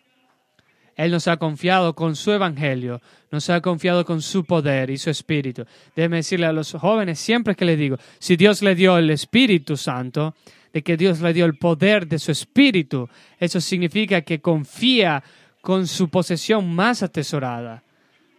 Él 0.96 1.12
nos 1.12 1.28
ha 1.28 1.38
confiado 1.38 1.96
con 1.96 2.16
su 2.16 2.32
evangelio, 2.32 3.02
nos 3.32 3.50
ha 3.50 3.62
confiado 3.62 4.06
con 4.06 4.22
su 4.22 4.46
poder 4.46 4.90
y 4.90 4.98
su 4.98 5.10
espíritu. 5.10 5.66
Déjeme 5.96 6.18
decirle 6.18 6.46
a 6.46 6.54
los 6.54 6.72
jóvenes 6.74 7.20
siempre 7.20 7.56
que 7.56 7.66
les 7.66 7.78
digo, 7.78 7.98
si 8.20 8.36
Dios 8.36 8.62
le 8.62 8.76
dio 8.76 8.98
el 8.98 9.10
Espíritu 9.10 9.76
Santo, 9.76 10.36
de 10.72 10.82
que 10.82 10.98
Dios 10.98 11.22
le 11.22 11.34
dio 11.34 11.46
el 11.46 11.58
poder 11.58 12.08
de 12.08 12.20
su 12.20 12.32
espíritu, 12.32 13.08
eso 13.40 13.62
significa 13.62 14.22
que 14.22 14.42
confía 14.42 15.24
con 15.62 15.88
su 15.88 16.10
posesión 16.10 16.74
más 16.74 17.04
atesorada. 17.04 17.84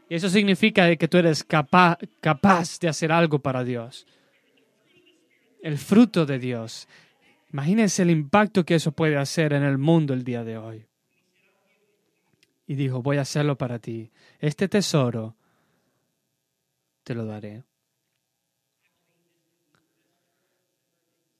Y 0.08 0.16
eso 0.16 0.28
significa 0.28 0.94
que 0.96 1.08
tú 1.08 1.18
eres 1.18 1.42
capaz, 1.42 1.98
capaz 2.20 2.78
de 2.78 2.88
hacer 2.88 3.10
algo 3.10 3.38
para 3.38 3.64
Dios. 3.64 4.06
El 5.62 5.78
fruto 5.78 6.26
de 6.26 6.38
Dios. 6.38 6.86
Imagínense 7.52 8.02
el 8.02 8.10
impacto 8.10 8.64
que 8.64 8.74
eso 8.74 8.92
puede 8.92 9.16
hacer 9.16 9.52
en 9.52 9.62
el 9.62 9.78
mundo 9.78 10.12
el 10.12 10.24
día 10.24 10.44
de 10.44 10.58
hoy. 10.58 10.86
Y 12.66 12.74
dijo, 12.74 13.02
voy 13.02 13.16
a 13.16 13.22
hacerlo 13.22 13.56
para 13.56 13.78
ti. 13.78 14.10
Este 14.40 14.68
tesoro 14.68 15.36
te 17.02 17.14
lo 17.14 17.24
daré. 17.24 17.64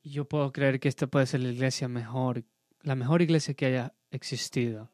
Y 0.02 0.10
yo 0.10 0.26
puedo 0.26 0.52
creer 0.52 0.80
que 0.80 0.88
esta 0.88 1.06
puede 1.06 1.26
ser 1.26 1.40
la 1.40 1.48
iglesia 1.48 1.88
mejor, 1.88 2.44
la 2.82 2.94
mejor 2.94 3.22
iglesia 3.22 3.54
que 3.54 3.66
haya 3.66 3.94
existido. 4.10 4.90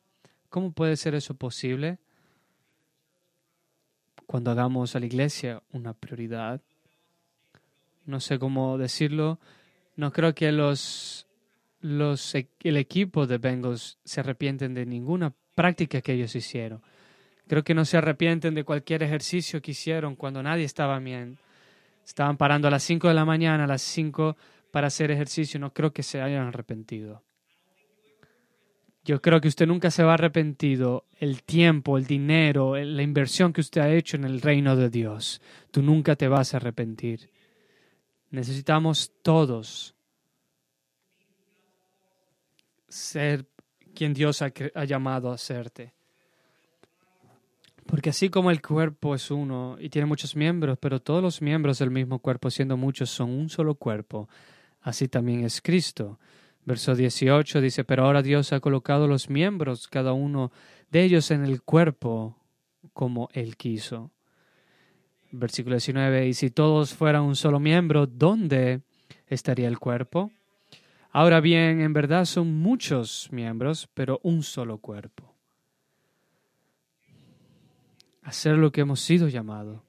¿Cómo 0.48 0.72
puede 0.72 0.96
ser 0.96 1.14
eso 1.14 1.34
posible? 1.34 1.98
Cuando 4.30 4.52
hagamos 4.52 4.94
a 4.94 5.00
la 5.00 5.06
iglesia 5.06 5.60
una 5.72 5.92
prioridad. 5.92 6.60
No 8.06 8.20
sé 8.20 8.38
cómo 8.38 8.78
decirlo. 8.78 9.40
No 9.96 10.12
creo 10.12 10.36
que 10.36 10.52
los, 10.52 11.26
los, 11.80 12.36
el 12.36 12.76
equipo 12.76 13.26
de 13.26 13.38
Bengals 13.38 13.98
se 14.04 14.20
arrepienten 14.20 14.72
de 14.72 14.86
ninguna 14.86 15.34
prácticas 15.56 16.04
que 16.04 16.12
ellos 16.12 16.36
hicieron. 16.36 16.80
Creo 17.48 17.64
que 17.64 17.74
no 17.74 17.84
se 17.84 17.96
arrepienten 17.96 18.54
de 18.54 18.62
cualquier 18.62 19.02
ejercicio 19.02 19.60
que 19.60 19.72
hicieron 19.72 20.14
cuando 20.14 20.44
nadie 20.44 20.62
estaba 20.62 20.96
bien. 21.00 21.36
Estaban 22.06 22.36
parando 22.36 22.68
a 22.68 22.70
las 22.70 22.84
5 22.84 23.08
de 23.08 23.14
la 23.14 23.24
mañana, 23.24 23.64
a 23.64 23.66
las 23.66 23.82
5 23.82 24.36
para 24.70 24.86
hacer 24.86 25.10
ejercicio. 25.10 25.58
No 25.58 25.72
creo 25.72 25.92
que 25.92 26.04
se 26.04 26.22
hayan 26.22 26.46
arrepentido. 26.46 27.24
Yo 29.04 29.22
creo 29.22 29.40
que 29.40 29.48
usted 29.48 29.66
nunca 29.66 29.90
se 29.90 30.02
va 30.02 30.12
a 30.12 30.14
arrepentido 30.14 31.06
el 31.18 31.42
tiempo, 31.42 31.96
el 31.96 32.06
dinero, 32.06 32.76
la 32.76 33.02
inversión 33.02 33.52
que 33.52 33.62
usted 33.62 33.80
ha 33.80 33.90
hecho 33.90 34.16
en 34.16 34.24
el 34.24 34.40
reino 34.40 34.76
de 34.76 34.90
Dios. 34.90 35.40
Tú 35.70 35.82
nunca 35.82 36.16
te 36.16 36.28
vas 36.28 36.52
a 36.52 36.58
arrepentir. 36.58 37.30
Necesitamos 38.30 39.12
todos 39.22 39.94
ser 42.88 43.46
quien 43.94 44.12
Dios 44.12 44.42
ha, 44.42 44.84
llamado 44.84 45.32
a 45.32 45.38
serte. 45.38 45.94
Porque 47.86 48.10
así 48.10 48.28
como 48.28 48.50
el 48.50 48.62
cuerpo 48.62 49.14
es 49.14 49.30
uno 49.30 49.76
y 49.80 49.88
tiene 49.88 50.06
muchos 50.06 50.36
miembros, 50.36 50.78
pero 50.78 51.00
todos 51.00 51.22
los 51.22 51.42
miembros 51.42 51.78
del 51.78 51.90
mismo 51.90 52.18
cuerpo, 52.18 52.50
siendo 52.50 52.76
muchos, 52.76 53.10
son 53.10 53.30
un 53.30 53.48
solo 53.48 53.74
cuerpo, 53.74 54.28
así 54.82 55.08
también 55.08 55.44
es 55.44 55.60
Cristo. 55.60 56.18
Verso 56.64 56.94
18 56.94 57.60
dice, 57.60 57.84
pero 57.84 58.04
ahora 58.04 58.22
Dios 58.22 58.52
ha 58.52 58.60
colocado 58.60 59.06
los 59.08 59.30
miembros, 59.30 59.88
cada 59.88 60.12
uno 60.12 60.52
de 60.90 61.04
ellos, 61.04 61.30
en 61.30 61.44
el 61.44 61.62
cuerpo 61.62 62.36
como 62.92 63.28
Él 63.32 63.56
quiso. 63.56 64.10
Versículo 65.32 65.76
19, 65.76 66.28
y 66.28 66.34
si 66.34 66.50
todos 66.50 66.92
fueran 66.94 67.22
un 67.22 67.36
solo 67.36 67.60
miembro, 67.60 68.06
¿dónde 68.06 68.82
estaría 69.28 69.68
el 69.68 69.78
cuerpo? 69.78 70.30
Ahora 71.12 71.40
bien, 71.40 71.80
en 71.80 71.92
verdad 71.92 72.24
son 72.24 72.54
muchos 72.54 73.28
miembros, 73.32 73.88
pero 73.94 74.20
un 74.22 74.42
solo 74.42 74.78
cuerpo. 74.78 75.34
Hacer 78.22 78.56
lo 78.56 78.70
que 78.70 78.82
hemos 78.82 79.00
sido 79.00 79.28
llamados. 79.28 79.80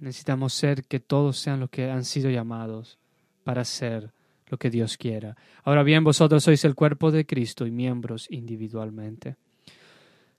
Necesitamos 0.00 0.52
ser 0.52 0.84
que 0.84 1.00
todos 1.00 1.38
sean 1.38 1.60
los 1.60 1.70
que 1.70 1.90
han 1.90 2.04
sido 2.04 2.30
llamados 2.30 2.98
para 3.44 3.64
ser 3.64 4.12
lo 4.54 4.58
que 4.58 4.70
Dios 4.70 4.96
quiera. 4.96 5.36
Ahora 5.64 5.82
bien, 5.82 6.04
vosotros 6.04 6.44
sois 6.44 6.64
el 6.64 6.76
cuerpo 6.76 7.10
de 7.10 7.26
Cristo 7.26 7.66
y 7.66 7.72
miembros 7.72 8.28
individualmente. 8.30 9.34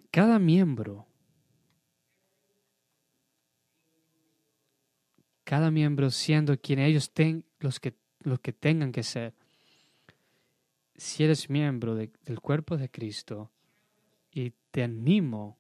Cada 0.09 0.39
miembro, 0.39 1.05
cada 5.43 5.69
miembro 5.69 6.11
siendo 6.11 6.57
quien 6.57 6.79
ellos 6.79 7.11
ten, 7.11 7.43
los 7.59 7.81
que 7.81 7.93
lo 8.21 8.39
que 8.39 8.53
tengan 8.53 8.93
que 8.93 9.03
ser. 9.03 9.33
Si 10.95 11.25
eres 11.25 11.49
miembro 11.49 11.95
del 11.95 12.39
cuerpo 12.39 12.77
de 12.77 12.89
Cristo, 12.89 13.51
y 14.31 14.53
te 14.71 14.83
animo 14.83 15.57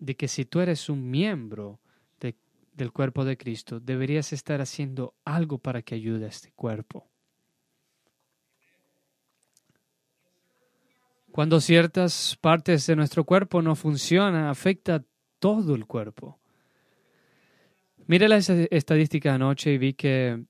de 0.00 0.16
que 0.16 0.26
si 0.26 0.44
tú 0.44 0.58
eres 0.58 0.88
un 0.88 1.08
miembro 1.10 1.78
del 2.72 2.92
cuerpo 2.92 3.24
de 3.26 3.36
Cristo, 3.36 3.78
deberías 3.78 4.32
estar 4.32 4.62
haciendo 4.62 5.14
algo 5.24 5.58
para 5.58 5.82
que 5.82 5.94
ayude 5.94 6.24
a 6.24 6.28
este 6.28 6.50
cuerpo. 6.52 7.09
Cuando 11.32 11.60
ciertas 11.60 12.36
partes 12.40 12.86
de 12.86 12.96
nuestro 12.96 13.24
cuerpo 13.24 13.62
no 13.62 13.76
funcionan, 13.76 14.46
afecta 14.46 15.04
todo 15.38 15.74
el 15.74 15.86
cuerpo. 15.86 16.38
Mire 18.06 18.28
la 18.28 18.38
estadística 18.38 19.34
anoche 19.34 19.72
y 19.72 19.78
vi 19.78 19.94
que 19.94 20.44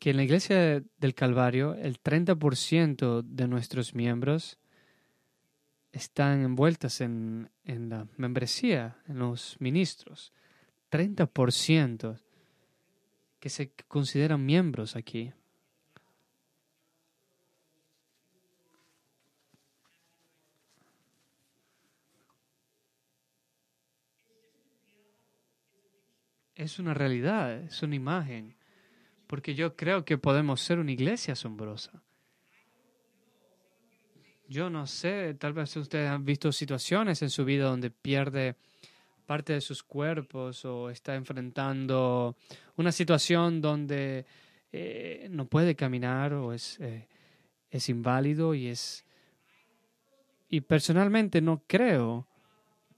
que 0.00 0.10
en 0.10 0.16
la 0.16 0.24
iglesia 0.24 0.82
del 0.96 1.14
Calvario 1.14 1.74
el 1.74 2.02
30% 2.02 3.22
de 3.22 3.46
nuestros 3.46 3.94
miembros 3.94 4.58
están 5.92 6.42
envueltas 6.42 7.02
en, 7.02 7.50
en, 7.64 7.90
la 7.90 8.06
membresía, 8.16 8.96
en 9.06 9.18
los 9.18 9.56
ministros. 9.60 10.32
30% 10.90 12.18
que 13.38 13.50
se 13.50 13.72
consideran 13.88 14.44
miembros 14.44 14.96
aquí. 14.96 15.32
Es 26.60 26.78
una 26.78 26.92
realidad, 26.92 27.54
es 27.54 27.82
una 27.82 27.94
imagen 27.94 28.54
porque 29.26 29.54
yo 29.54 29.76
creo 29.76 30.04
que 30.04 30.18
podemos 30.18 30.60
ser 30.60 30.78
una 30.78 30.92
iglesia 30.92 31.32
asombrosa. 31.32 32.02
Yo 34.46 34.68
no 34.68 34.86
sé, 34.86 35.32
tal 35.32 35.54
vez 35.54 35.74
ustedes 35.78 36.10
han 36.10 36.26
visto 36.26 36.52
situaciones 36.52 37.22
en 37.22 37.30
su 37.30 37.46
vida 37.46 37.64
donde 37.64 37.90
pierde 37.90 38.56
parte 39.24 39.54
de 39.54 39.62
sus 39.62 39.82
cuerpos 39.82 40.66
o 40.66 40.90
está 40.90 41.14
enfrentando 41.14 42.36
una 42.76 42.92
situación 42.92 43.62
donde 43.62 44.26
eh, 44.70 45.28
no 45.30 45.46
puede 45.46 45.74
caminar 45.74 46.34
o 46.34 46.52
es, 46.52 46.78
eh, 46.80 47.08
es 47.70 47.88
inválido 47.88 48.54
y 48.54 48.66
es... 48.66 49.06
Y 50.50 50.60
personalmente 50.60 51.40
no 51.40 51.62
creo 51.66 52.26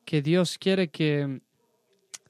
que 0.05 0.21
Dios 0.21 0.59
quiere 0.59 0.89
que 0.89 1.43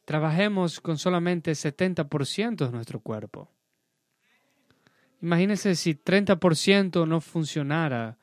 trabajemos 0.04 0.80
con 0.80 0.98
solamente 0.98 1.52
70% 1.52 2.66
de 2.66 2.72
nuestro 2.72 3.00
cuerpo. 3.00 3.50
Imagínense 5.20 5.74
si 5.76 5.94
30% 5.94 7.06
no 7.06 7.20
funcionara 7.20 8.18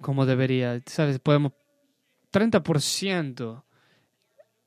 como 0.00 0.26
debería. 0.26 0.80
¿Sabes? 0.86 1.18
Podemos. 1.18 1.52
30%. 2.32 3.64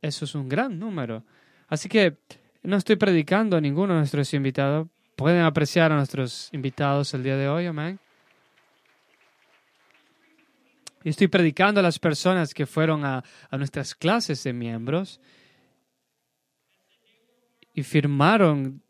Eso 0.02 0.26
es 0.26 0.36
un 0.36 0.50
gran 0.50 0.80
número. 0.80 1.24
Así 1.68 1.88
que 1.88 2.18
no 2.64 2.78
estoy 2.78 2.96
predicando 2.96 3.58
a 3.58 3.62
ninguno 3.62 3.94
de 3.94 4.00
nuestros 4.00 4.34
invitados. 4.34 4.88
Pueden 5.16 5.42
apreciar 5.42 5.92
a 5.92 5.96
nuestros 5.96 6.50
invitados 6.54 7.14
el 7.14 7.24
día 7.24 7.38
de 7.38 7.48
hoy, 7.48 7.68
amén. 7.68 8.00
Y 11.04 11.10
estoy 11.10 11.28
predicando 11.28 11.80
a 11.80 11.84
las 11.84 12.00
personas 12.00 12.54
que 12.54 12.66
fueron 12.66 13.06
a, 13.06 13.24
a 13.50 13.58
nuestras 13.58 13.96
clases 13.96 14.44
de 14.44 14.54
miembros 14.54 15.20
y 17.74 17.84
firmaron 17.84 18.82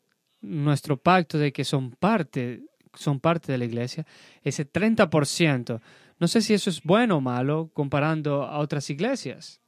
nuestro 0.41 0.97
pacto 0.97 1.38
de 1.38 1.54
que 1.54 1.63
son 1.63 1.91
parte, 1.91 2.63
son 2.93 3.19
parte 3.19 3.52
de 3.52 3.58
la 3.58 3.65
iglesia, 3.65 4.06
ese 4.43 4.69
30%. 4.69 5.80
No 6.19 6.28
sé 6.28 6.41
si 6.41 6.54
eso 6.54 6.69
es 6.69 6.84
bueno 6.84 7.17
o 7.17 7.21
malo 7.21 7.69
comparando 7.74 8.43
a 8.43 8.60
otras 8.60 8.89
iglesias, 8.89 9.62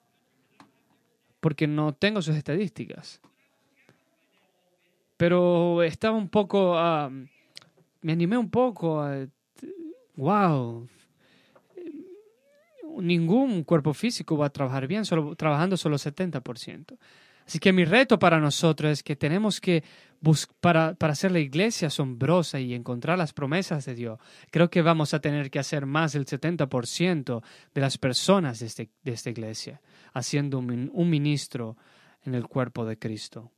porque 1.40 1.68
no 1.68 1.94
tengo 1.94 2.22
sus 2.22 2.36
estadísticas. 2.36 3.22
Pero 5.18 5.84
estaba 5.84 6.18
un 6.18 6.30
poco, 6.30 6.78
ah, 6.78 7.10
me 8.02 8.12
animé 8.12 8.38
un 8.38 8.50
poco 8.50 9.02
a, 9.02 9.28
wow, 10.16 10.88
ningún 13.02 13.64
cuerpo 13.64 13.94
físico 13.94 14.38
va 14.38 14.48
a 14.48 14.50
trabajar 14.50 14.88
bien 14.88 15.06
solo, 15.06 15.36
trabajando 15.36 15.78
solo 15.78 15.98
70%. 15.98 16.98
Así 17.46 17.60
que 17.60 17.74
mi 17.74 17.84
reto 17.84 18.20
para 18.20 18.40
nosotros 18.40 18.92
es 18.92 19.04
que 19.04 19.16
tenemos 19.16 19.60
que 19.60 19.84
para, 20.62 20.94
para 20.96 21.14
hacer 21.14 21.32
la 21.32 21.40
iglesia 21.40 21.90
asombrosa 21.90 22.60
y 22.60 22.74
encontrar 22.74 23.18
las 23.18 23.34
promesas 23.34 23.86
de 23.86 23.96
Dios, 23.96 24.20
creo 24.50 24.70
que 24.70 24.82
vamos 24.82 25.14
a 25.14 25.20
tener 25.20 25.52
que 25.52 25.60
hacer 25.60 25.86
más 25.86 26.14
del 26.14 26.26
70% 26.26 27.44
de 27.74 27.82
las 27.82 27.98
personas 27.98 28.60
de, 28.60 28.68
este, 28.68 28.90
esta 29.04 29.30
iglesia, 29.30 29.82
haciendo 30.14 30.60
un, 30.60 30.90
un 30.94 31.10
ministro 31.10 31.76
en 32.24 32.36
el 32.36 32.48
cuerpo 32.48 32.86
de 32.86 32.98
Cristo. 32.98 33.52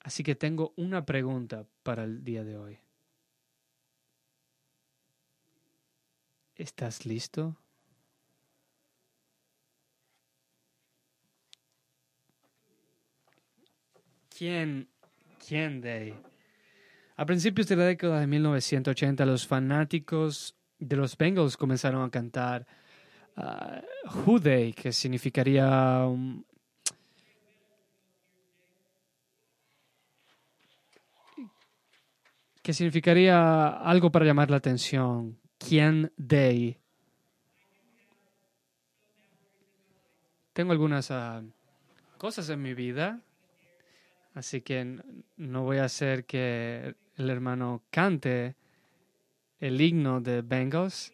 Así 0.00 0.22
que 0.22 0.34
tengo 0.34 0.72
una 0.76 1.04
pregunta 1.04 1.66
para 1.82 2.04
el 2.04 2.24
día 2.24 2.42
de 2.42 2.56
hoy. 2.56 2.78
¿Estás 6.58 7.06
listo? 7.06 7.56
¿Quién, 14.36 14.88
quién 15.46 15.80
de 15.80 16.14
A 17.16 17.24
principios 17.24 17.68
de 17.68 17.76
la 17.76 17.84
década 17.84 18.18
de 18.18 18.26
1980, 18.26 19.24
los 19.24 19.46
fanáticos 19.46 20.56
de 20.80 20.96
los 20.96 21.16
Bengals 21.16 21.56
comenzaron 21.56 22.02
a 22.02 22.10
cantar 22.10 22.66
uh, 23.36 24.18
Who 24.26 24.40
They, 24.40 24.72
que 24.72 24.92
significaría 24.92 26.08
que 32.60 32.72
significaría 32.72 33.68
algo 33.68 34.10
para 34.10 34.24
llamar 34.24 34.50
la 34.50 34.56
atención. 34.56 35.38
¿Quién 35.58 36.12
they? 36.16 36.78
Tengo 40.52 40.72
algunas 40.72 41.10
ah, 41.10 41.42
cosas 42.16 42.48
en 42.48 42.62
mi 42.62 42.74
vida 42.74 43.22
Así 44.38 44.60
que 44.60 45.00
no 45.36 45.64
voy 45.64 45.78
a 45.78 45.84
hacer 45.86 46.24
que 46.24 46.94
el 47.16 47.28
hermano 47.28 47.82
cante 47.90 48.54
el 49.58 49.80
himno 49.80 50.20
de 50.20 50.42
Bengals. 50.42 51.12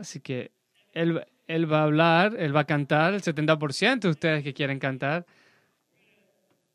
Así 0.00 0.18
que 0.18 0.50
él, 0.92 1.24
él 1.46 1.72
va 1.72 1.78
a 1.78 1.84
hablar, 1.84 2.34
él 2.36 2.56
va 2.56 2.62
a 2.62 2.66
cantar 2.66 3.14
el 3.14 3.22
70% 3.22 4.00
de 4.00 4.08
ustedes 4.08 4.42
que 4.42 4.52
quieren 4.52 4.80
cantar. 4.80 5.26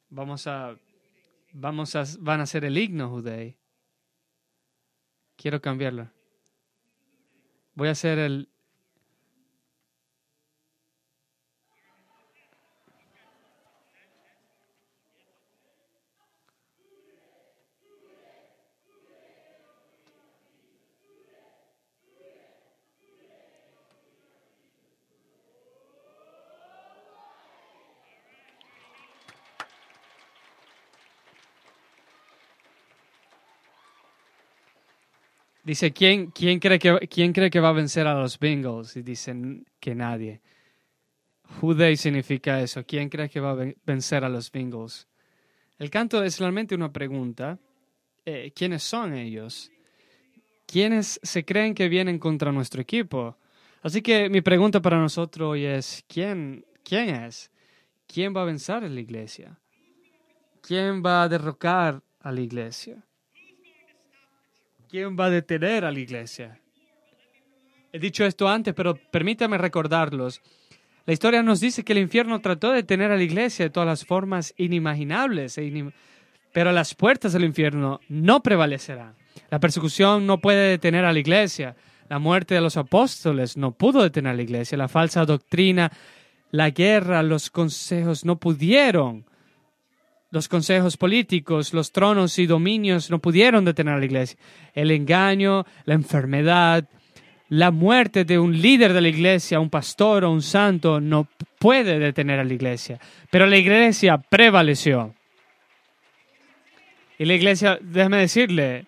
Vamos 0.09 0.47
a, 0.47 0.77
vamos 1.51 1.93
a, 1.97 2.05
van 2.19 2.39
a 2.39 2.43
hacer 2.43 2.63
el 2.63 2.77
himno, 2.77 3.09
Judei. 3.09 3.57
Quiero 5.35 5.61
cambiarlo. 5.61 6.09
Voy 7.75 7.87
a 7.87 7.91
hacer 7.91 8.19
el, 8.19 8.49
Dice, 35.63 35.93
¿quién, 35.93 36.31
quién, 36.31 36.59
cree 36.59 36.77
que, 36.77 37.07
¿quién 37.07 37.31
cree 37.31 37.49
que 37.49 37.61
va 37.61 37.69
a 37.69 37.73
vencer 37.73 38.05
a 38.05 38.13
los 38.13 38.37
Bengals? 38.37 38.97
Y 38.97 39.01
dicen 39.01 39.65
que 39.79 39.95
nadie. 39.95 40.41
Who 41.61 41.75
significa 41.95 42.61
eso. 42.61 42.83
¿Quién 42.85 43.09
cree 43.09 43.29
que 43.29 43.39
va 43.39 43.51
a 43.51 43.73
vencer 43.85 44.25
a 44.25 44.29
los 44.29 44.51
Bengals? 44.51 45.07
El 45.77 45.89
canto 45.89 46.21
es 46.23 46.39
realmente 46.39 46.75
una 46.75 46.91
pregunta. 46.91 47.57
Eh, 48.25 48.51
¿Quiénes 48.55 48.83
son 48.83 49.13
ellos? 49.13 49.71
¿Quiénes 50.65 51.19
se 51.23 51.45
creen 51.45 51.73
que 51.73 51.87
vienen 51.87 52.19
contra 52.19 52.51
nuestro 52.51 52.81
equipo? 52.81 53.37
Así 53.81 54.01
que 54.01 54.29
mi 54.29 54.41
pregunta 54.41 54.81
para 54.81 54.97
nosotros 54.97 55.51
hoy 55.51 55.65
es, 55.65 56.03
¿quién, 56.07 56.65
quién 56.83 57.09
es? 57.09 57.51
¿Quién 58.07 58.35
va 58.35 58.41
a 58.41 58.45
vencer 58.45 58.83
a 58.83 58.89
la 58.89 58.99
iglesia? 58.99 59.59
¿Quién 60.61 61.03
va 61.03 61.23
a 61.23 61.29
derrocar 61.29 62.01
a 62.19 62.31
la 62.31 62.41
iglesia? 62.41 63.03
¿Quién 64.93 65.17
va 65.19 65.25
a 65.25 65.29
detener 65.31 65.85
a 65.85 65.91
la 65.91 65.99
iglesia? 65.99 66.59
He 67.91 67.97
dicho 67.97 68.25
esto 68.25 68.47
antes, 68.47 68.75
pero 68.75 68.93
permítame 68.93 69.57
recordarlos. 69.57 70.39
La 71.07 71.13
historia 71.13 71.41
nos 71.41 71.59
dice 71.59 71.83
que 71.83 71.93
el 71.93 71.97
infierno 71.97 72.41
trató 72.41 72.69
de 72.69 72.75
detener 72.75 73.09
a 73.09 73.17
la 73.17 73.23
iglesia 73.23 73.65
de 73.65 73.71
todas 73.71 73.87
las 73.87 74.05
formas 74.05 74.53
inimaginables, 74.55 75.57
e 75.57 75.91
pero 76.51 76.71
las 76.71 76.93
puertas 76.93 77.33
del 77.33 77.43
infierno 77.43 78.01
no 78.07 78.43
prevalecerán. 78.43 79.15
La 79.49 79.59
persecución 79.59 80.27
no 80.27 80.37
puede 80.37 80.69
detener 80.69 81.05
a 81.05 81.11
la 81.11 81.17
iglesia. 81.17 81.75
La 82.07 82.19
muerte 82.19 82.53
de 82.53 82.61
los 82.61 82.77
apóstoles 82.77 83.57
no 83.57 83.71
pudo 83.71 84.03
detener 84.03 84.33
a 84.33 84.35
la 84.35 84.43
iglesia. 84.43 84.77
La 84.77 84.89
falsa 84.89 85.25
doctrina, 85.25 85.91
la 86.51 86.69
guerra, 86.69 87.23
los 87.23 87.49
consejos 87.49 88.25
no 88.25 88.35
pudieron 88.35 89.25
los 90.33 90.47
consejos 90.47 90.97
políticos, 90.97 91.75
los 91.75 91.91
tronos 91.91 92.39
y 92.39 92.47
dominios 92.47 93.11
no 93.11 93.19
pudieron 93.19 93.65
detener 93.65 93.93
a 93.93 93.99
la 93.99 94.05
iglesia. 94.05 94.35
El 94.73 94.89
engaño, 94.89 95.63
la 95.85 95.93
enfermedad, 95.93 96.89
la 97.49 97.69
muerte 97.69 98.25
de 98.25 98.39
un 98.39 98.59
líder 98.59 98.93
de 98.93 99.01
la 99.01 99.09
iglesia, 99.09 99.59
un 99.59 99.69
pastor 99.69 100.23
o 100.23 100.31
un 100.31 100.41
santo, 100.41 100.99
no 100.99 101.27
puede 101.59 101.99
detener 101.99 102.39
a 102.39 102.43
la 102.43 102.51
iglesia. 102.51 102.99
Pero 103.29 103.45
la 103.45 103.57
iglesia 103.57 104.17
prevaleció. 104.17 105.13
Y 107.19 107.25
la 107.25 107.35
iglesia, 107.35 107.77
déjame 107.79 108.17
decirle, 108.17 108.87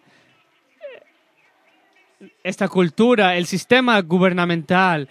esta 2.43 2.67
cultura, 2.67 3.37
el 3.37 3.45
sistema 3.45 4.01
gubernamental, 4.01 5.07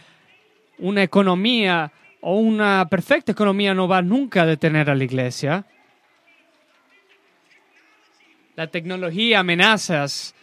una 0.79 1.05
economía 1.05 1.93
o 2.23 2.39
una 2.39 2.89
perfecta 2.89 3.31
economía 3.31 3.73
no 3.73 3.87
va 3.87 4.03
nunca 4.03 4.43
a 4.43 4.47
detener 4.47 4.91
a 4.91 4.97
la 4.97 5.05
iglesia. 5.05 5.65
La 8.57 8.69
tecnología, 8.69 9.41
amenazas, 9.41 10.35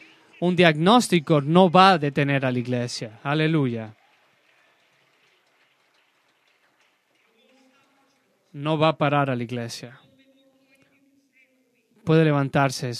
un 0.41 0.55
diagnóstico 0.55 1.39
no 1.39 1.70
va 1.70 1.91
a 1.91 1.97
detener 1.97 2.45
a 2.45 2.51
la 2.51 2.59
iglesia. 2.59 3.20
Aleluya. 3.24 3.95
No 8.51 8.78
va 8.78 8.89
a 8.89 8.97
parar 8.97 9.30
a 9.30 9.36
la 9.36 9.43
iglesia. 9.43 9.97
Puede 12.03 12.26
levantarse. 12.26 12.91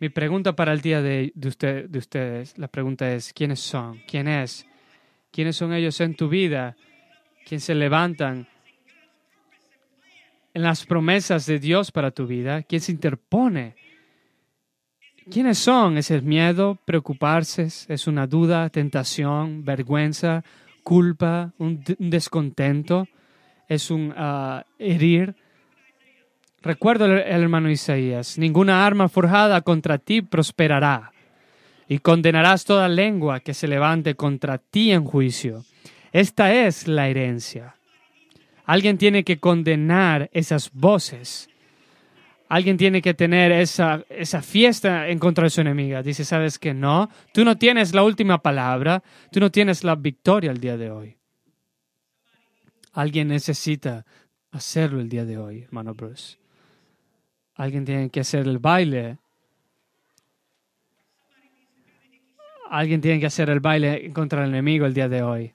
Mi 0.00 0.10
pregunta 0.10 0.54
para 0.54 0.72
el 0.72 0.82
día 0.82 1.00
de, 1.00 1.32
usted, 1.46 1.88
de 1.88 1.98
ustedes, 1.98 2.58
la 2.58 2.68
pregunta 2.68 3.10
es, 3.10 3.32
¿quiénes 3.32 3.60
son? 3.60 4.02
¿Quién 4.06 4.28
es? 4.28 4.66
¿Quiénes 5.30 5.56
son 5.56 5.72
ellos 5.72 5.98
en 6.02 6.14
tu 6.14 6.28
vida? 6.28 6.76
¿Quién 7.46 7.60
se 7.60 7.74
levantan 7.74 8.46
en 10.52 10.62
las 10.62 10.84
promesas 10.84 11.46
de 11.46 11.58
Dios 11.58 11.90
para 11.90 12.10
tu 12.10 12.26
vida? 12.26 12.62
¿Quién 12.64 12.82
se 12.82 12.92
interpone? 12.92 13.87
¿Quiénes 15.30 15.58
son? 15.58 15.98
¿Es 15.98 16.10
el 16.10 16.22
miedo, 16.22 16.78
preocuparse? 16.86 17.68
¿Es 17.88 18.06
una 18.06 18.26
duda, 18.26 18.70
tentación, 18.70 19.62
vergüenza, 19.62 20.42
culpa, 20.82 21.52
un, 21.58 21.84
descontento? 21.98 23.06
¿Es 23.68 23.90
un 23.90 24.14
ah, 24.16 24.64
herir? 24.78 25.34
Recuerdo 26.62 27.04
el, 27.04 27.18
el 27.18 27.42
hermano 27.42 27.70
Isaías, 27.70 28.38
ninguna 28.38 28.86
arma 28.86 29.10
forjada 29.10 29.60
contra 29.60 29.98
ti 29.98 30.22
prosperará 30.22 31.12
y 31.88 31.98
condenarás 31.98 32.64
toda 32.64 32.88
lengua 32.88 33.40
que 33.40 33.52
se 33.52 33.68
levante 33.68 34.14
contra 34.14 34.56
ti 34.56 34.92
en 34.92 35.04
juicio. 35.04 35.64
Esta 36.10 36.54
es 36.54 36.88
la 36.88 37.08
herencia. 37.08 37.74
Alguien 38.64 38.96
tiene 38.96 39.24
que 39.24 39.38
condenar 39.38 40.30
esas 40.32 40.72
voces 40.72 41.50
alguien 42.48 42.76
tiene 42.76 43.02
que 43.02 43.14
tener 43.14 43.52
esa, 43.52 44.04
esa 44.08 44.42
fiesta 44.42 45.08
en 45.08 45.18
contra 45.18 45.44
de 45.44 45.50
su 45.50 45.60
enemiga. 45.60 46.02
Dice, 46.02 46.24
¿sabes 46.24 46.58
que 46.58 46.74
no? 46.74 47.10
Tú 47.32 47.44
no 47.44 47.56
tienes 47.56 47.94
la 47.94 48.02
última 48.02 48.42
palabra, 48.42 49.02
tú 49.30 49.40
no 49.40 49.50
tienes 49.50 49.84
la 49.84 49.94
victoria 49.94 50.50
el 50.50 50.60
día 50.60 50.76
de 50.76 50.90
hoy. 50.90 51.16
Alguien 52.92 53.28
necesita 53.28 54.04
hacerlo 54.50 55.00
el 55.00 55.08
día 55.08 55.24
de 55.24 55.38
hoy, 55.38 55.62
hermano 55.62 55.94
Bruce. 55.94 56.38
Alguien 57.54 57.84
tiene 57.84 58.10
que 58.10 58.20
hacer 58.20 58.46
el 58.46 58.58
baile. 58.58 59.18
Alguien 62.70 63.00
tiene 63.00 63.20
que 63.20 63.26
hacer 63.26 63.50
el 63.50 63.60
baile 63.60 64.12
contra 64.12 64.44
el 64.44 64.50
enemigo 64.50 64.86
el 64.86 64.94
día 64.94 65.08
de 65.08 65.22
hoy. 65.22 65.54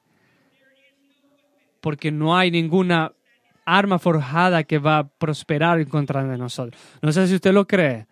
Porque 1.82 2.12
no 2.12 2.38
hay 2.38 2.52
ninguna 2.52 3.14
arma 3.66 4.00
forjada 4.00 4.64
que 4.64 4.78
va 4.78 5.00
a 5.00 5.08
prosperar 5.08 5.80
en 5.80 5.90
contra 5.90 6.24
de 6.24 6.38
nosotros. 6.38 6.82
No 7.02 7.12
sé 7.12 7.28
si 7.28 7.36
usted 7.36 7.54
lo 7.54 7.68
cree, 7.68 8.08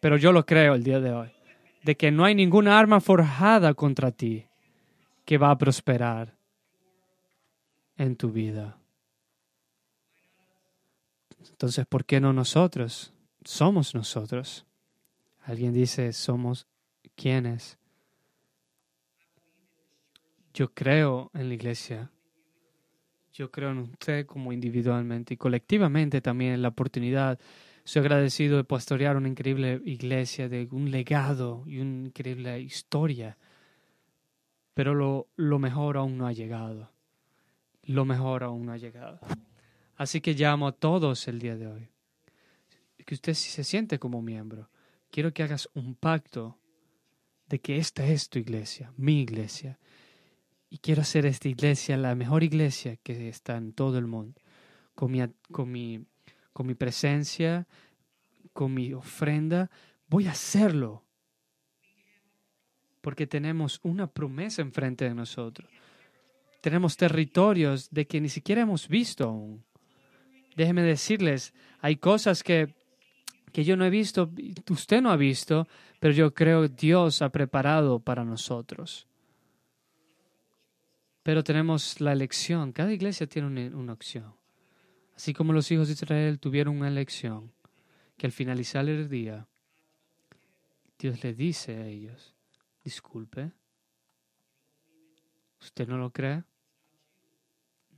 pero 0.00 0.16
yo 0.16 0.32
lo 0.32 0.46
creo 0.46 0.74
el 0.74 0.84
día 0.84 1.00
de 1.00 1.12
hoy, 1.12 1.30
de 1.82 1.96
que 1.96 2.10
no 2.10 2.24
hay 2.24 2.34
ninguna 2.34 2.78
arma 2.78 3.00
forjada 3.00 3.74
contra 3.74 4.10
ti 4.12 4.46
que 5.24 5.38
va 5.38 5.50
a 5.50 5.58
prosperar 5.58 6.36
en 7.96 8.16
tu 8.16 8.30
vida. 8.30 8.78
Entonces, 11.50 11.86
¿por 11.86 12.04
qué 12.04 12.20
no 12.20 12.32
nosotros? 12.32 13.12
Somos 13.44 13.94
nosotros. 13.94 14.66
Alguien 15.44 15.72
dice, 15.72 16.12
somos 16.12 16.66
quienes. 17.14 17.78
Yo 20.52 20.72
creo 20.74 21.30
en 21.34 21.48
la 21.48 21.54
iglesia 21.54 22.10
yo 23.36 23.50
creo 23.50 23.70
en 23.70 23.78
usted 23.78 24.24
como 24.24 24.52
individualmente 24.52 25.34
y 25.34 25.36
colectivamente 25.36 26.20
también 26.20 26.62
la 26.62 26.68
oportunidad. 26.68 27.38
Soy 27.84 28.00
agradecido 28.00 28.56
de 28.56 28.64
pastorear 28.64 29.16
una 29.16 29.28
increíble 29.28 29.80
iglesia, 29.84 30.48
de 30.48 30.66
un 30.70 30.90
legado 30.90 31.62
y 31.66 31.78
una 31.78 32.06
increíble 32.06 32.60
historia. 32.60 33.36
Pero 34.74 34.94
lo, 34.94 35.28
lo 35.36 35.58
mejor 35.58 35.98
aún 35.98 36.16
no 36.16 36.26
ha 36.26 36.32
llegado. 36.32 36.90
Lo 37.82 38.04
mejor 38.04 38.42
aún 38.42 38.66
no 38.66 38.72
ha 38.72 38.78
llegado. 38.78 39.20
Así 39.96 40.20
que 40.20 40.34
llamo 40.34 40.68
a 40.68 40.72
todos 40.72 41.28
el 41.28 41.38
día 41.38 41.56
de 41.56 41.66
hoy. 41.66 41.88
Que 43.04 43.14
usted 43.14 43.34
si 43.34 43.50
se 43.50 43.64
siente 43.64 43.98
como 43.98 44.20
miembro, 44.20 44.68
quiero 45.10 45.32
que 45.32 45.42
hagas 45.42 45.68
un 45.74 45.94
pacto 45.94 46.58
de 47.48 47.60
que 47.60 47.76
esta 47.76 48.04
es 48.04 48.28
tu 48.28 48.40
iglesia, 48.40 48.92
mi 48.96 49.20
iglesia, 49.20 49.78
quiero 50.78 51.02
hacer 51.02 51.26
esta 51.26 51.48
iglesia 51.48 51.96
la 51.96 52.14
mejor 52.14 52.42
iglesia 52.42 52.96
que 52.96 53.28
está 53.28 53.56
en 53.56 53.72
todo 53.72 53.98
el 53.98 54.06
mundo, 54.06 54.40
con 54.94 55.12
mi, 55.12 55.20
con 55.52 55.70
mi, 55.70 56.04
con 56.52 56.66
mi 56.66 56.74
presencia, 56.74 57.66
con 58.52 58.74
mi 58.74 58.92
ofrenda. 58.92 59.70
Voy 60.08 60.26
a 60.26 60.32
hacerlo. 60.32 61.04
Porque 63.00 63.26
tenemos 63.26 63.78
una 63.82 64.08
promesa 64.08 64.62
enfrente 64.62 65.04
de 65.04 65.14
nosotros. 65.14 65.70
Tenemos 66.60 66.96
territorios 66.96 67.88
de 67.90 68.06
que 68.06 68.20
ni 68.20 68.28
siquiera 68.28 68.62
hemos 68.62 68.88
visto 68.88 69.24
aún. 69.24 69.64
déjeme 70.56 70.82
decirles, 70.82 71.54
hay 71.80 71.96
cosas 71.96 72.42
que, 72.42 72.74
que 73.52 73.62
yo 73.64 73.76
no 73.76 73.84
he 73.84 73.90
visto, 73.90 74.32
usted 74.70 75.00
no 75.00 75.10
ha 75.10 75.16
visto, 75.16 75.68
pero 76.00 76.12
yo 76.12 76.34
creo 76.34 76.66
Dios 76.66 77.22
ha 77.22 77.28
preparado 77.28 78.00
para 78.00 78.24
nosotros. 78.24 79.06
Pero 81.26 81.42
tenemos 81.42 82.00
la 82.00 82.12
elección, 82.12 82.70
cada 82.70 82.92
iglesia 82.92 83.26
tiene 83.26 83.68
una, 83.74 83.92
opción. 83.92 84.32
Así 85.16 85.34
como 85.34 85.52
los 85.52 85.68
hijos 85.72 85.88
de 85.88 85.94
Israel 85.94 86.38
tuvieron 86.38 86.76
una 86.76 86.86
elección, 86.86 87.52
que 88.16 88.26
al 88.26 88.32
finalizar 88.32 88.88
el 88.88 89.08
día, 89.08 89.48
Dios 90.96 91.24
le 91.24 91.34
dice 91.34 91.78
a 91.78 91.86
ellos, 91.88 92.32
disculpe, 92.84 93.50
¿usted 95.60 95.88
no 95.88 95.98
lo 95.98 96.12
cree? 96.12 96.44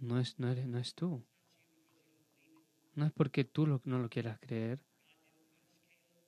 No 0.01 0.19
es, 0.19 0.39
no, 0.39 0.55
no 0.55 0.79
es 0.79 0.95
tú. 0.95 1.23
No 2.95 3.05
es 3.05 3.13
porque 3.13 3.45
tú 3.45 3.67
no 3.85 3.99
lo 3.99 4.09
quieras 4.09 4.39
creer, 4.41 4.81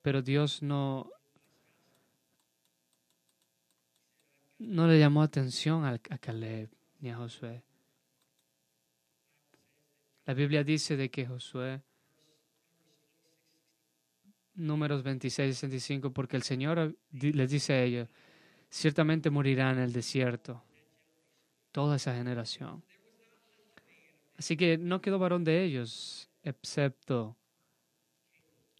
pero 0.03 0.21
Dios 0.21 0.61
no, 0.61 1.09
no 4.59 4.85
le 4.85 4.99
llamó 4.99 5.23
atención 5.23 5.83
a, 5.83 5.93
a 5.93 6.17
Caleb 6.19 6.69
ni 7.01 7.09
a 7.09 7.17
Josué. 7.17 7.63
La 10.25 10.33
Biblia 10.33 10.63
dice 10.63 10.95
de 10.95 11.09
que 11.09 11.25
Josué, 11.25 11.81
números 14.53 15.03
26 15.03 15.49
y 15.49 15.53
65, 15.53 16.13
porque 16.13 16.37
el 16.37 16.43
Señor 16.43 16.95
les 17.11 17.49
dice 17.49 17.73
a 17.73 17.83
ellos, 17.83 18.07
ciertamente 18.69 19.29
morirá 19.29 19.71
en 19.71 19.79
el 19.79 19.91
desierto 19.91 20.63
toda 21.71 21.95
esa 21.95 22.15
generación. 22.15 22.83
Así 24.37 24.55
que 24.55 24.77
no 24.77 25.01
quedó 25.01 25.19
varón 25.19 25.43
de 25.43 25.63
ellos, 25.63 26.29
excepto 26.43 27.35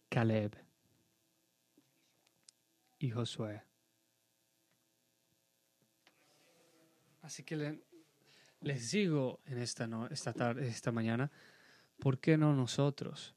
Caleb 0.08 0.56
y 2.98 3.10
Josué. 3.10 3.62
Así 7.22 7.44
que 7.44 7.80
les 8.62 8.90
digo 8.90 9.40
en 9.46 9.58
esta, 9.58 9.86
no, 9.86 10.06
esta, 10.08 10.32
tarde, 10.32 10.66
esta 10.66 10.92
mañana, 10.92 11.30
¿por 11.98 12.18
qué 12.18 12.36
no 12.36 12.54
nosotros? 12.54 13.34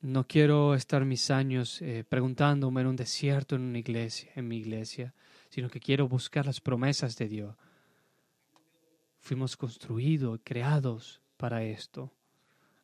No 0.00 0.26
quiero 0.26 0.74
estar 0.74 1.04
mis 1.04 1.30
años 1.30 1.80
eh, 1.80 2.04
preguntándome 2.08 2.80
en 2.80 2.88
un 2.88 2.96
desierto, 2.96 3.54
en 3.54 3.62
una 3.62 3.78
iglesia, 3.78 4.32
en 4.34 4.48
mi 4.48 4.56
iglesia, 4.56 5.14
sino 5.48 5.70
que 5.70 5.78
quiero 5.78 6.08
buscar 6.08 6.46
las 6.46 6.60
promesas 6.60 7.16
de 7.16 7.28
Dios. 7.28 7.56
Fuimos 9.20 9.56
construidos, 9.56 10.40
creados 10.42 11.20
para 11.36 11.62
esto. 11.62 12.12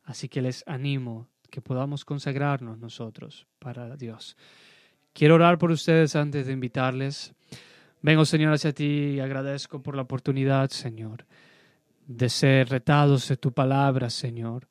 Así 0.03 0.29
que 0.29 0.41
les 0.41 0.63
animo 0.65 1.27
que 1.49 1.61
podamos 1.61 2.05
consagrarnos 2.05 2.77
nosotros 2.77 3.47
para 3.59 3.97
Dios. 3.97 4.37
Quiero 5.13 5.35
orar 5.35 5.57
por 5.57 5.71
ustedes 5.71 6.15
antes 6.15 6.47
de 6.47 6.53
invitarles. 6.53 7.33
Vengo, 8.01 8.25
Señor, 8.25 8.53
hacia 8.53 8.73
ti 8.73 9.15
y 9.15 9.19
agradezco 9.19 9.81
por 9.81 9.95
la 9.95 10.03
oportunidad, 10.03 10.69
Señor, 10.69 11.25
de 12.07 12.29
ser 12.29 12.69
retados 12.69 13.27
de 13.27 13.37
tu 13.37 13.51
palabra, 13.51 14.09
Señor, 14.09 14.67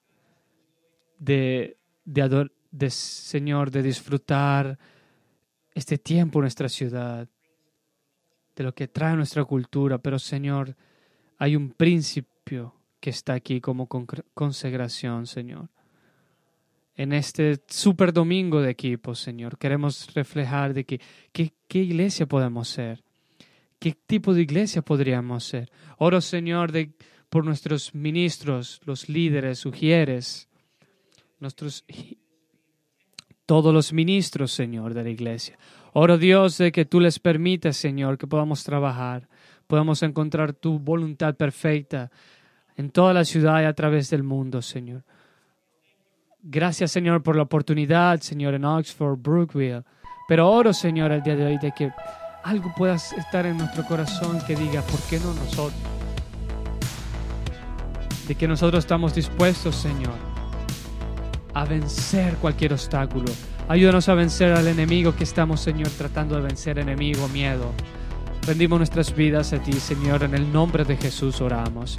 de 1.18 1.78
de, 2.70 2.90
Señor, 2.90 3.70
de 3.70 3.82
disfrutar 3.82 4.78
este 5.74 5.98
tiempo 5.98 6.38
en 6.38 6.42
nuestra 6.42 6.68
ciudad, 6.68 7.28
de 8.56 8.64
lo 8.64 8.74
que 8.74 8.88
trae 8.88 9.14
nuestra 9.14 9.44
cultura, 9.44 9.98
pero 9.98 10.18
Señor, 10.18 10.74
hay 11.38 11.54
un 11.54 11.70
principio 11.70 12.74
que 12.98 13.10
está 13.10 13.34
aquí 13.34 13.60
como 13.60 13.88
consagración, 14.34 15.26
Señor. 15.26 15.68
En 16.98 17.12
este 17.12 17.60
super 17.68 18.12
domingo 18.12 18.60
de 18.60 18.70
equipo, 18.70 19.14
Señor, 19.14 19.56
queremos 19.56 20.12
reflejar 20.14 20.74
de 20.74 20.84
que, 20.84 21.00
qué 21.32 21.78
iglesia 21.78 22.26
podemos 22.26 22.68
ser, 22.68 23.04
qué 23.78 23.92
tipo 23.92 24.34
de 24.34 24.42
iglesia 24.42 24.82
podríamos 24.82 25.44
ser. 25.44 25.70
Oro, 25.98 26.20
Señor, 26.20 26.72
de, 26.72 26.90
por 27.28 27.44
nuestros 27.44 27.94
ministros, 27.94 28.80
los 28.84 29.08
líderes, 29.08 29.60
sugieres, 29.60 30.48
nuestros 31.38 31.84
todos 33.46 33.72
los 33.72 33.92
ministros, 33.92 34.50
Señor, 34.50 34.92
de 34.92 35.04
la 35.04 35.10
iglesia. 35.10 35.56
Oro 35.92 36.18
Dios 36.18 36.58
de 36.58 36.72
que 36.72 36.84
tú 36.84 36.98
les 36.98 37.20
permitas, 37.20 37.76
Señor, 37.76 38.18
que 38.18 38.26
podamos 38.26 38.64
trabajar, 38.64 39.28
podamos 39.68 40.02
encontrar 40.02 40.52
tu 40.52 40.80
voluntad 40.80 41.36
perfecta 41.36 42.10
en 42.76 42.90
toda 42.90 43.14
la 43.14 43.24
ciudad 43.24 43.62
y 43.62 43.66
a 43.66 43.72
través 43.72 44.10
del 44.10 44.24
mundo, 44.24 44.62
Señor. 44.62 45.04
Gracias, 46.42 46.92
Señor, 46.92 47.22
por 47.22 47.36
la 47.36 47.42
oportunidad, 47.42 48.20
Señor, 48.20 48.54
en 48.54 48.64
Oxford, 48.64 49.18
Brookville. 49.18 49.82
Pero 50.28 50.48
oro, 50.50 50.72
Señor, 50.72 51.10
el 51.10 51.22
día 51.22 51.34
de 51.34 51.46
hoy 51.46 51.58
de 51.58 51.72
que 51.72 51.90
algo 52.44 52.72
pueda 52.76 52.94
estar 52.94 53.44
en 53.44 53.58
nuestro 53.58 53.84
corazón 53.84 54.38
que 54.46 54.54
diga, 54.54 54.82
¿por 54.82 55.00
qué 55.02 55.18
no 55.18 55.34
nosotros? 55.34 55.80
De 58.28 58.34
que 58.34 58.46
nosotros 58.46 58.84
estamos 58.84 59.14
dispuestos, 59.14 59.74
Señor, 59.74 60.14
a 61.54 61.64
vencer 61.64 62.36
cualquier 62.36 62.72
obstáculo. 62.72 63.32
Ayúdanos 63.68 64.08
a 64.08 64.14
vencer 64.14 64.52
al 64.52 64.68
enemigo 64.68 65.16
que 65.16 65.24
estamos, 65.24 65.60
Señor, 65.60 65.88
tratando 65.90 66.36
de 66.36 66.42
vencer, 66.42 66.78
enemigo, 66.78 67.26
miedo. 67.28 67.72
Rendimos 68.46 68.78
nuestras 68.78 69.14
vidas 69.14 69.52
a 69.52 69.58
ti, 69.58 69.72
Señor, 69.72 70.22
en 70.22 70.34
el 70.34 70.52
nombre 70.52 70.84
de 70.84 70.96
Jesús 70.96 71.40
oramos. 71.40 71.98